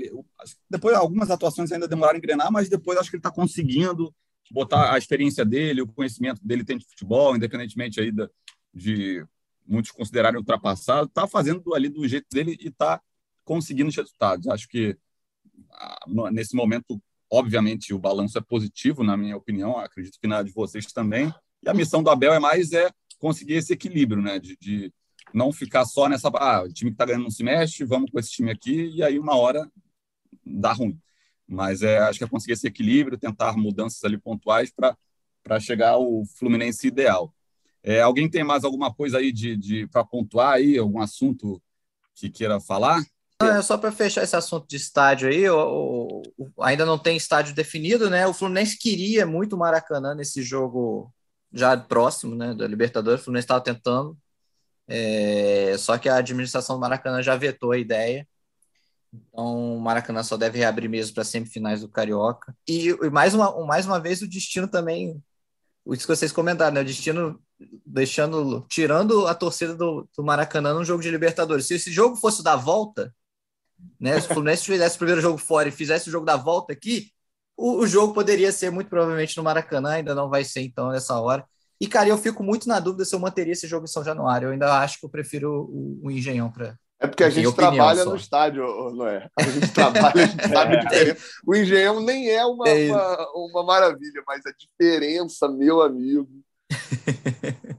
[0.69, 4.13] depois algumas atuações ainda demoraram a engrenar, mas depois acho que ele está conseguindo
[4.51, 8.29] botar a experiência dele, o conhecimento dele tem de futebol, independentemente aí da,
[8.73, 9.25] de
[9.65, 13.01] muitos considerarem ultrapassado, está fazendo ali do jeito dele e está
[13.43, 14.47] conseguindo os resultados.
[14.47, 14.97] Acho que
[16.31, 20.85] nesse momento, obviamente, o balanço é positivo, na minha opinião, acredito que na de vocês
[20.93, 21.33] também.
[21.63, 24.39] E a missão do Abel é mais é conseguir esse equilíbrio, né?
[24.39, 24.93] De, de
[25.33, 26.29] não ficar só nessa.
[26.29, 29.03] Ah, o time que está ganhando não se mexe, vamos com esse time aqui, e
[29.03, 29.69] aí uma hora
[30.45, 30.99] dá ruim.
[31.47, 36.25] Mas é, acho que é conseguir esse equilíbrio, tentar mudanças ali pontuais para chegar ao
[36.37, 37.33] Fluminense ideal.
[37.83, 41.61] É, alguém tem mais alguma coisa aí de, de para pontuar aí, algum assunto
[42.13, 43.01] que queira falar?
[43.41, 47.53] É só para fechar esse assunto de estádio aí, o, o, ainda não tem estádio
[47.53, 48.25] definido, né?
[48.25, 51.13] O Fluminense queria muito o Maracanã nesse jogo
[51.53, 53.21] já próximo, né, da Libertadores.
[53.21, 54.17] O Fluminense estava tentando,
[54.87, 58.27] é, só que a administração do Maracanã já vetou a ideia.
[59.13, 62.55] Então, o Maracanã só deve reabrir mesmo para semifinais do Carioca.
[62.67, 65.21] E, e, mais, uma, mais uma vez o destino também,
[65.87, 66.81] isso que vocês comentaram, né?
[66.81, 67.41] O destino
[67.85, 71.65] deixando, tirando a torcida do, do Maracanã num jogo de Libertadores.
[71.65, 73.13] Se esse jogo fosse da volta,
[73.99, 74.19] né?
[74.19, 77.11] Se o Fluminense fizesse o primeiro jogo fora e fizesse o jogo da volta aqui,
[77.55, 81.19] o, o, jogo poderia ser muito provavelmente no Maracanã, ainda não vai ser então nessa
[81.19, 81.45] hora.
[81.79, 84.47] E, cara, eu fico muito na dúvida se eu manteria esse jogo em São Januário.
[84.47, 86.77] Eu ainda acho que eu prefiro o, o Engenhão para.
[86.99, 88.09] É porque a gente trabalha só.
[88.09, 88.63] no estádio,
[88.95, 89.29] não é?
[89.37, 91.23] A gente trabalha, a gente sabe a diferença.
[91.45, 96.27] O Engenhão nem é uma, é uma, uma maravilha, mas a diferença, meu amigo.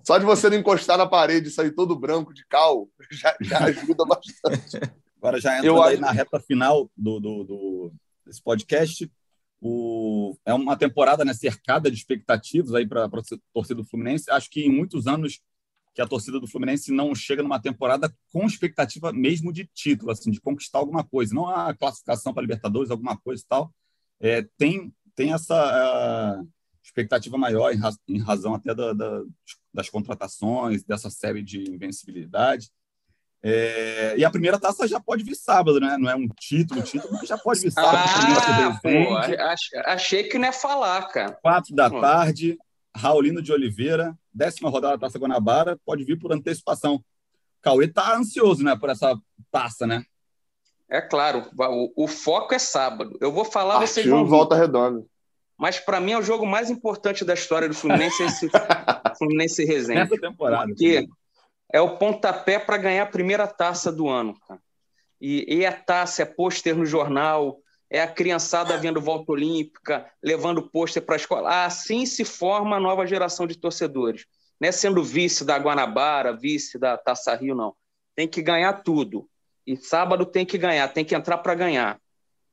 [0.05, 3.59] Só de você não encostar na parede e sair todo branco de cal já, já
[3.64, 4.80] ajuda bastante.
[5.20, 7.92] Agora já eu aí na reta final do, do, do,
[8.24, 9.11] desse podcast,
[9.61, 13.11] o, é uma temporada né, cercada de expectativas aí para a
[13.52, 14.30] torcida do Fluminense.
[14.30, 15.40] Acho que em muitos anos
[15.94, 20.30] que a torcida do Fluminense não chega numa temporada com expectativa mesmo de título, assim,
[20.30, 23.74] de conquistar alguma coisa, não a classificação para Libertadores, alguma coisa e tal.
[24.20, 26.44] É, tem, tem essa
[26.82, 29.22] expectativa maior em, raz, em razão até da, da,
[29.74, 32.70] das contratações, dessa série de invencibilidade.
[33.43, 35.97] É, e a primeira taça já pode vir sábado, né?
[35.99, 37.97] Não é um título, título, mas já pode vir sábado.
[37.97, 39.16] Ah, pô,
[39.86, 41.39] achei que não ia falar, cara.
[41.41, 42.01] Quatro da pô.
[42.01, 42.59] tarde,
[42.97, 47.03] Raulino de Oliveira, décima rodada da Taça Guanabara, pode vir por antecipação.
[47.62, 49.16] Cauê tá ansioso, né, por essa
[49.51, 50.05] taça, né?
[50.91, 53.16] É claro, o, o foco é sábado.
[53.20, 55.05] Eu vou falar, Partiu vocês vão volta redonda.
[55.57, 58.49] Mas para mim é o jogo mais importante da história do Fluminense, esse
[59.18, 60.05] Fluminense Resenha.
[60.05, 60.66] Nessa temporada.
[60.66, 61.07] Porque
[61.72, 64.34] é o pontapé para ganhar a primeira taça do ano.
[64.46, 64.60] Cara.
[65.20, 67.58] E, e a taça é pôster no jornal,
[67.90, 71.64] é a criançada vendo volta olímpica, levando pôster para a escola.
[71.64, 74.26] Assim se forma a nova geração de torcedores.
[74.60, 77.74] Não é sendo vice da Guanabara, vice da Taça Rio, não.
[78.14, 79.28] Tem que ganhar tudo.
[79.66, 82.00] E sábado tem que ganhar, tem que entrar para ganhar.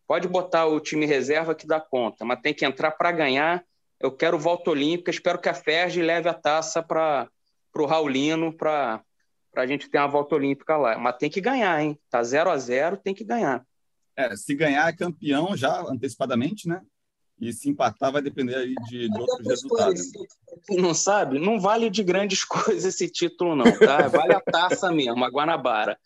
[0.08, 3.64] Pode botar o time reserva que dá conta, mas tem que entrar para ganhar.
[4.00, 7.28] Eu quero volta olímpica, espero que a Ferge leve a taça para
[7.84, 9.04] o Raulino, para
[9.56, 10.98] a gente ter uma volta olímpica lá.
[10.98, 12.00] Mas tem que ganhar, hein?
[12.10, 13.66] Tá 0 a 0 tem que ganhar.
[14.16, 16.82] É, se ganhar é campeão já antecipadamente, né?
[17.40, 20.02] E se empatar vai depender aí de, de outros resultados.
[20.66, 24.08] Quem não sabe, não vale de grandes coisas esse título, não, tá?
[24.08, 26.00] Vale a taça mesmo, a Guanabara.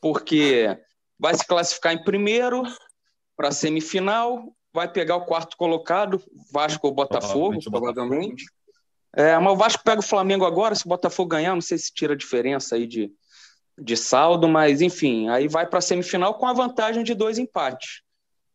[0.00, 0.78] Porque
[1.18, 2.62] vai se classificar em primeiro
[3.34, 6.22] para a semifinal, vai pegar o quarto colocado,
[6.52, 8.44] Vasco ou Botafogo, provavelmente.
[9.16, 11.92] É, mas o Vasco pega o Flamengo agora, se o Botafogo ganhar, não sei se
[11.92, 13.12] tira a diferença aí de,
[13.78, 18.02] de saldo, mas enfim, aí vai para a semifinal com a vantagem de dois empates.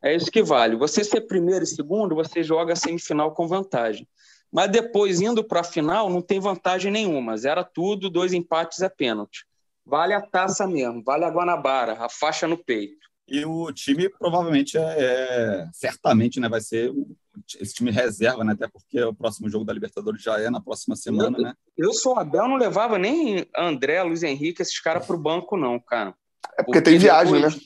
[0.01, 0.75] É isso que vale.
[0.75, 4.07] Você ser primeiro e segundo, você joga a semifinal com vantagem.
[4.51, 7.37] Mas depois, indo para a final, não tem vantagem nenhuma.
[7.37, 9.45] Zera tudo, dois empates é pênalti.
[9.85, 13.09] Vale a taça mesmo, vale a Guanabara, a faixa no peito.
[13.27, 16.91] E o time provavelmente é, é certamente né, vai ser
[17.59, 18.53] esse time reserva, né?
[18.53, 21.53] Até porque o próximo jogo da Libertadores já é na próxima semana, eu, né?
[21.77, 25.79] Eu sou Abel, não levava nem André, Luiz Henrique, esses caras para o banco, não,
[25.79, 26.13] cara.
[26.57, 27.55] É porque, porque tem viagem, depois...
[27.55, 27.61] né?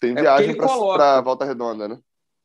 [0.00, 1.98] Tem é viagem para Volta Redonda, né?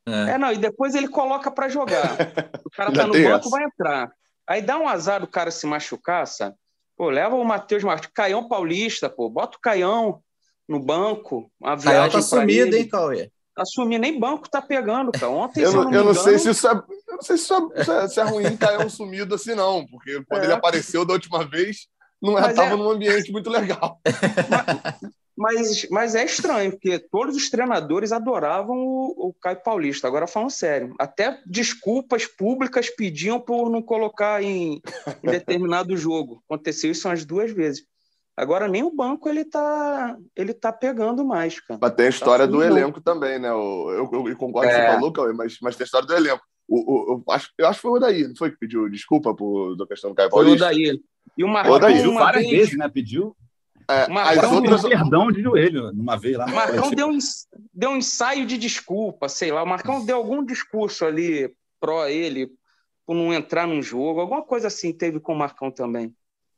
[0.07, 0.31] É.
[0.31, 0.37] é.
[0.37, 2.17] não, e depois ele coloca para jogar.
[2.63, 3.49] O cara tá no banco, essa.
[3.49, 4.11] vai entrar.
[4.47, 6.55] Aí dá um azar do cara se machucar, sabe?
[6.95, 10.21] Pô, leva o Matheus Martins, Caião Paulista, pô, bota o Caião
[10.67, 12.77] no banco, uma viagem Caião tá sumido, ele.
[12.77, 13.31] hein, Cauê?
[13.55, 15.29] Tá sumindo, nem banco tá pegando, cara.
[15.29, 16.13] Ontem, eu, não, eu, não, engano...
[16.13, 19.33] sei se isso é, eu não sei se isso é, se é ruim Caião sumido
[19.33, 20.45] assim, não, porque quando é.
[20.45, 21.87] ele apareceu da última vez,
[22.21, 22.75] não estava é...
[22.75, 23.99] num ambiente muito legal.
[25.37, 30.07] Mas, mas, mas é estranho, porque todos os treinadores adoravam o, o Caio Paulista.
[30.07, 34.81] Agora, falando sério, até desculpas públicas pediam por não colocar em,
[35.23, 36.41] em determinado jogo.
[36.45, 37.85] Aconteceu isso umas duas vezes.
[38.37, 41.79] Agora nem o banco ele tá, ele tá pegando mais, cara.
[41.81, 43.49] Mas tem a história tá do elenco também, né?
[43.49, 44.93] Eu, eu, eu concordo com o você é.
[44.93, 46.43] falou, Cauê, mas, mas tem a história do elenco.
[46.67, 49.33] O, o, eu, acho, eu acho que foi o Daí, não foi que pediu desculpa
[49.33, 50.65] por da questão do Caio Paulista?
[50.65, 51.01] Foi o Daí.
[51.37, 52.89] E o Marcão pediu várias vez, vezes, né?
[52.89, 53.35] Pediu.
[53.87, 54.81] É, Marcão outras...
[54.81, 56.47] perdão de joelho numa vez lá.
[56.47, 57.17] Marcão deu um,
[57.73, 59.63] deu um ensaio de desculpa, sei lá.
[59.63, 62.51] O Marcão deu algum discurso ali pró ele
[63.05, 66.13] por não entrar num jogo, alguma coisa assim teve com o Marcão também.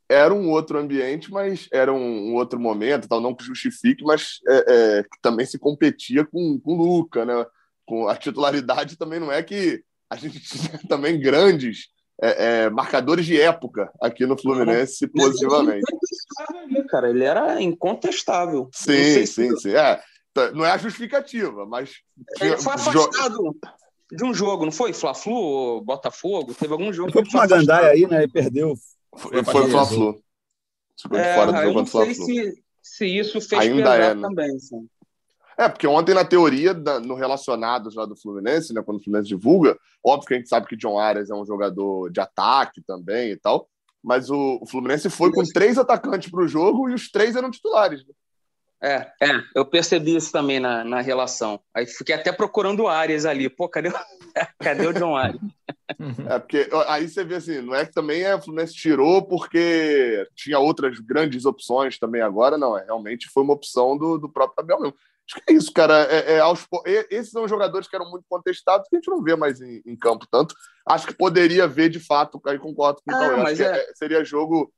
[0.10, 4.39] Era um outro ambiente, mas era um, um outro momento, tal, não que justifique, mas
[4.47, 7.45] é, é, também se competia com, com o Luca, né?
[7.86, 11.89] Com a titularidade também não é que a gente tinha também grandes
[12.22, 15.86] é, é, marcadores de época aqui no Fluminense não, positivamente.
[16.89, 18.70] Cara, ele era incontestável.
[18.74, 19.58] Sim, sim, se...
[19.58, 19.76] sim.
[19.76, 20.01] É,
[20.34, 21.97] tá, não é a justificativa, mas.
[22.39, 23.55] Ele foi afastado
[24.12, 24.93] de um jogo, não foi?
[24.93, 26.53] Fla-Flu ou Botafogo?
[26.53, 27.12] Teve algum jogo.
[27.12, 28.24] Foi pro Magandai aí, né?
[28.24, 28.74] E perdeu.
[29.18, 30.24] Foi, foi o Fla-Flu.
[30.99, 32.26] Ficou é, fora do jogo contra o Fla-Flu.
[32.26, 34.22] Se, se isso fez Ainda é, né?
[34.22, 34.88] também, sim.
[35.57, 39.76] É, porque ontem, na teoria, no relacionados lá do Fluminense, né, quando o Fluminense divulga,
[40.05, 43.38] óbvio que a gente sabe que John Arias é um jogador de ataque também e
[43.38, 43.68] tal,
[44.03, 47.49] mas o, o Fluminense foi com três atacantes para o jogo e os três eram
[47.49, 48.05] titulares.
[48.05, 48.13] Né?
[48.82, 51.59] É, é, eu percebi isso também na, na relação.
[51.73, 53.49] Aí fiquei até procurando o Arias ali.
[53.49, 53.89] Pô, cadê,
[54.59, 55.41] cadê o John Arias?
[56.30, 60.28] É, porque aí você vê assim, não é que também é, o Fluminense tirou porque
[60.36, 64.63] tinha outras grandes opções também agora, não, é realmente foi uma opção do, do próprio
[64.63, 64.97] Abel mesmo.
[65.28, 66.03] Acho que é isso, cara.
[66.09, 66.65] É, é, aos,
[67.09, 69.95] esses são jogadores que eram muito contestados, que a gente não vê mais em, em
[69.95, 70.55] campo tanto.
[70.88, 73.86] Acho que poderia ver de fato, aí concordo com o ah, Acho é...
[73.86, 74.71] que seria jogo.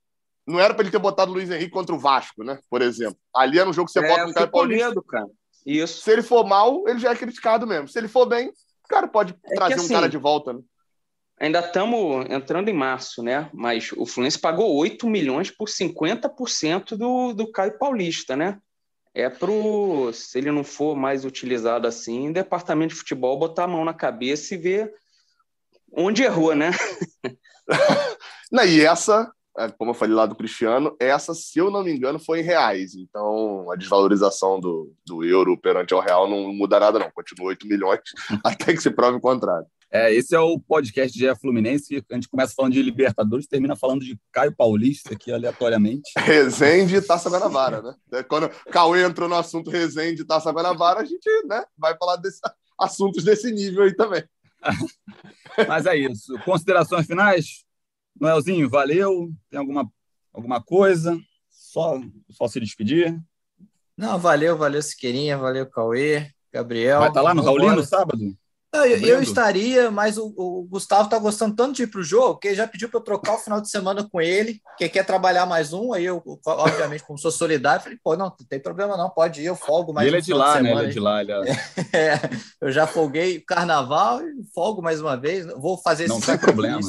[0.50, 2.60] Não era para ele ter botado o Luiz Henrique contra o Vasco, né?
[2.70, 3.18] Por exemplo.
[3.36, 4.88] Ali era um jogo que você bota um cara Paulista.
[4.90, 5.28] Medo, cara.
[5.66, 6.02] Isso.
[6.02, 7.88] Se ele for mal, ele já é criticado mesmo.
[7.88, 10.60] Se ele for bem, o cara pode trazer que, assim, um cara de volta, né?
[11.40, 13.50] Ainda estamos entrando em março, né?
[13.54, 18.60] Mas o Fluminense pagou 8 milhões por 50% do, do Caio Paulista, né?
[19.14, 23.84] é pro, se ele não for mais utilizado assim, departamento de futebol botar a mão
[23.84, 24.94] na cabeça e ver
[25.92, 26.72] onde errou, né?
[28.52, 29.39] não, e essa, é,
[29.78, 32.96] como eu falei lá do Cristiano, essa, se eu não me engano, foi em reais.
[32.96, 37.12] Então, a desvalorização do, do euro perante o real não muda nada, não.
[37.12, 38.00] Continua 8 milhões
[38.44, 39.68] até que se prove o contrário.
[39.92, 42.04] É, esse é o podcast de Fluminense.
[42.12, 46.12] A gente começa falando de Libertadores, termina falando de Caio Paulista aqui aleatoriamente.
[46.16, 47.96] Resende e Taça Guanabara, né?
[48.14, 51.98] É, quando o Cauê entrou no assunto Resende e Taça Guanabara, a gente né, vai
[51.98, 52.40] falar desses
[52.80, 54.24] assuntos desse nível aí também.
[55.68, 56.38] Mas é isso.
[56.46, 57.66] Considerações finais?
[58.20, 59.32] Noelzinho, valeu.
[59.50, 59.90] Tem alguma,
[60.34, 61.18] alguma coisa?
[61.50, 62.00] Só,
[62.30, 63.20] só se despedir?
[63.96, 67.00] Não, valeu, valeu Siqueirinha, valeu Cauê, Gabriel.
[67.00, 68.36] Vai estar tá lá no Raulino no sábado?
[68.72, 72.04] Não, eu, eu, estaria, mas o, o Gustavo está gostando tanto de ir para o
[72.04, 74.88] jogo que ele já pediu para eu trocar o final de semana com ele, que
[74.88, 75.92] quer trabalhar mais um.
[75.92, 79.46] Aí eu, obviamente, como sou solidário, falei, pô, não, não tem problema não, pode ir,
[79.46, 80.72] eu folgo mais ele um é de lá, de né?
[80.72, 81.38] Ele é de lá, ele é...
[81.98, 82.20] é...
[82.62, 85.48] eu já folguei carnaval e folgo mais uma vez.
[85.48, 86.80] Vou fazer esse Não tem problema.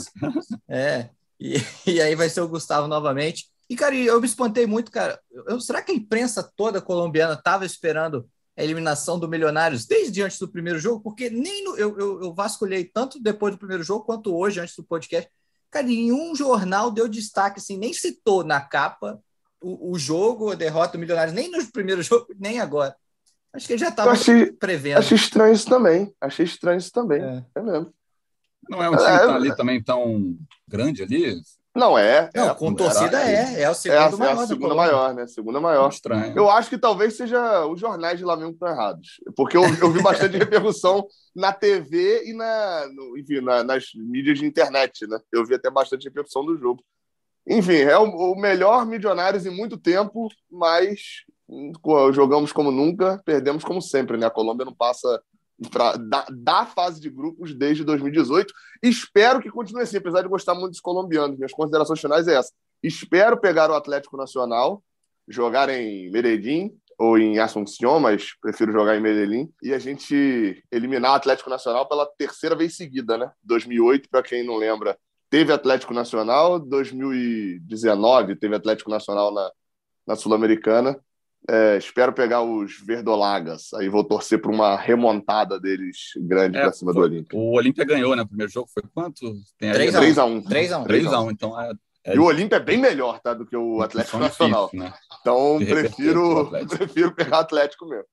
[0.68, 1.08] É,
[1.40, 3.46] e, e aí vai ser o Gustavo novamente.
[3.68, 5.18] E, cara, eu me espantei muito, cara.
[5.46, 10.38] Eu, será que a imprensa toda colombiana estava esperando a eliminação do Milionários desde antes
[10.38, 14.04] do primeiro jogo, porque nem no, eu, eu, eu, vasculhei tanto depois do primeiro jogo
[14.04, 15.30] quanto hoje, antes do podcast.
[15.70, 19.20] Cara, nenhum jornal deu destaque, assim, nem citou na capa
[19.62, 22.94] o, o jogo, a derrota do Milionários, nem no primeiro jogo, nem agora.
[23.52, 24.12] Acho que ele já estava
[24.58, 24.98] prevendo.
[24.98, 26.14] Achei estranho isso também.
[26.20, 27.22] Achei estranho isso também.
[27.22, 27.94] É, é mesmo.
[28.68, 30.36] Não é um time é, que tá ali também tão
[30.68, 31.40] grande ali.
[31.74, 32.28] Não, é.
[32.34, 33.62] Não, é, com torcida é.
[33.62, 35.26] É o É segundo a, é maior a da segunda maior, né?
[35.26, 35.88] Segunda maior.
[35.88, 36.36] Estranho.
[36.36, 39.20] Eu acho que talvez seja os jornais de lá mesmo que estão errados.
[39.36, 44.38] Porque eu, eu vi bastante repercussão na TV e na, no- enfim, na- nas mídias
[44.40, 45.18] de internet, né?
[45.32, 46.82] Eu vi até bastante repercussão do jogo.
[47.46, 51.00] Enfim, é o, o melhor Milionários em muito tempo, mas
[51.48, 51.72] hum,
[52.12, 54.26] jogamos como nunca, perdemos como sempre, né?
[54.26, 55.22] A Colômbia não passa
[55.68, 58.52] pra, da, da fase de grupos desde 2018.
[58.82, 61.36] Espero que continue assim, apesar de gostar muito dos colombianos.
[61.36, 62.52] Minhas considerações finais é essa.
[62.82, 64.82] Espero pegar o Atlético Nacional,
[65.28, 71.12] jogar em Medellín ou em Asunción, mas prefiro jogar em Medellín, e a gente eliminar
[71.12, 73.30] o Atlético Nacional pela terceira vez seguida, né?
[73.42, 74.98] 2008, para quem não lembra,
[75.30, 79.50] teve Atlético Nacional, 2019 teve Atlético Nacional na,
[80.06, 80.98] na Sul-Americana.
[81.48, 86.72] É, espero pegar os Verdolagas, aí vou torcer para uma remontada deles grande É, para
[86.72, 87.38] cima do foi- Olímpia.
[87.38, 88.22] O Olímpia ganhou, né?
[88.22, 89.34] O primeiro jogo foi quanto?
[89.58, 89.74] Tem aí?
[89.74, 90.44] 3 a 3x1.
[90.46, 90.84] 3 a 1.
[90.84, 91.72] 3x1, então é.
[92.04, 93.32] é E o Olímpia é bem melhor, tá?
[93.34, 94.70] Do que o Atlético Nacional.
[94.74, 94.92] né?
[95.20, 96.76] Então, prefiro, Atlético.
[96.76, 98.04] prefiro pegar o Atlético mesmo.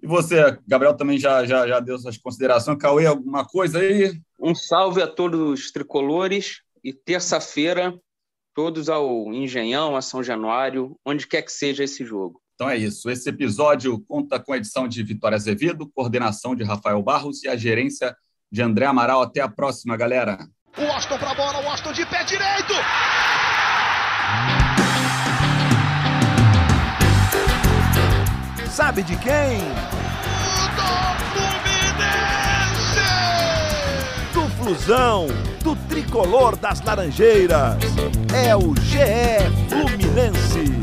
[0.00, 2.78] E você, Gabriel, também já, já, já deu suas considerações.
[2.78, 4.12] Cauê, alguma coisa aí?
[4.38, 7.98] Um salve a todos os tricolores e terça-feira,
[8.54, 12.40] todos ao Engenhão, a São Januário, onde quer que seja esse jogo.
[12.58, 13.08] Então é isso.
[13.08, 17.56] Esse episódio conta com a edição de Vitória Azevedo, coordenação de Rafael Barros e a
[17.56, 18.16] gerência
[18.50, 19.22] de André Amaral.
[19.22, 20.38] Até a próxima, galera.
[20.76, 22.74] O Washington pra bola, o Washington de pé direito.
[28.68, 29.60] Sabe de quem?
[30.74, 30.88] Do
[31.30, 32.98] Fluminense.
[34.34, 35.28] Do Flusão,
[35.62, 37.76] do tricolor das Laranjeiras.
[38.34, 38.98] É o GE
[39.68, 40.77] Fluminense.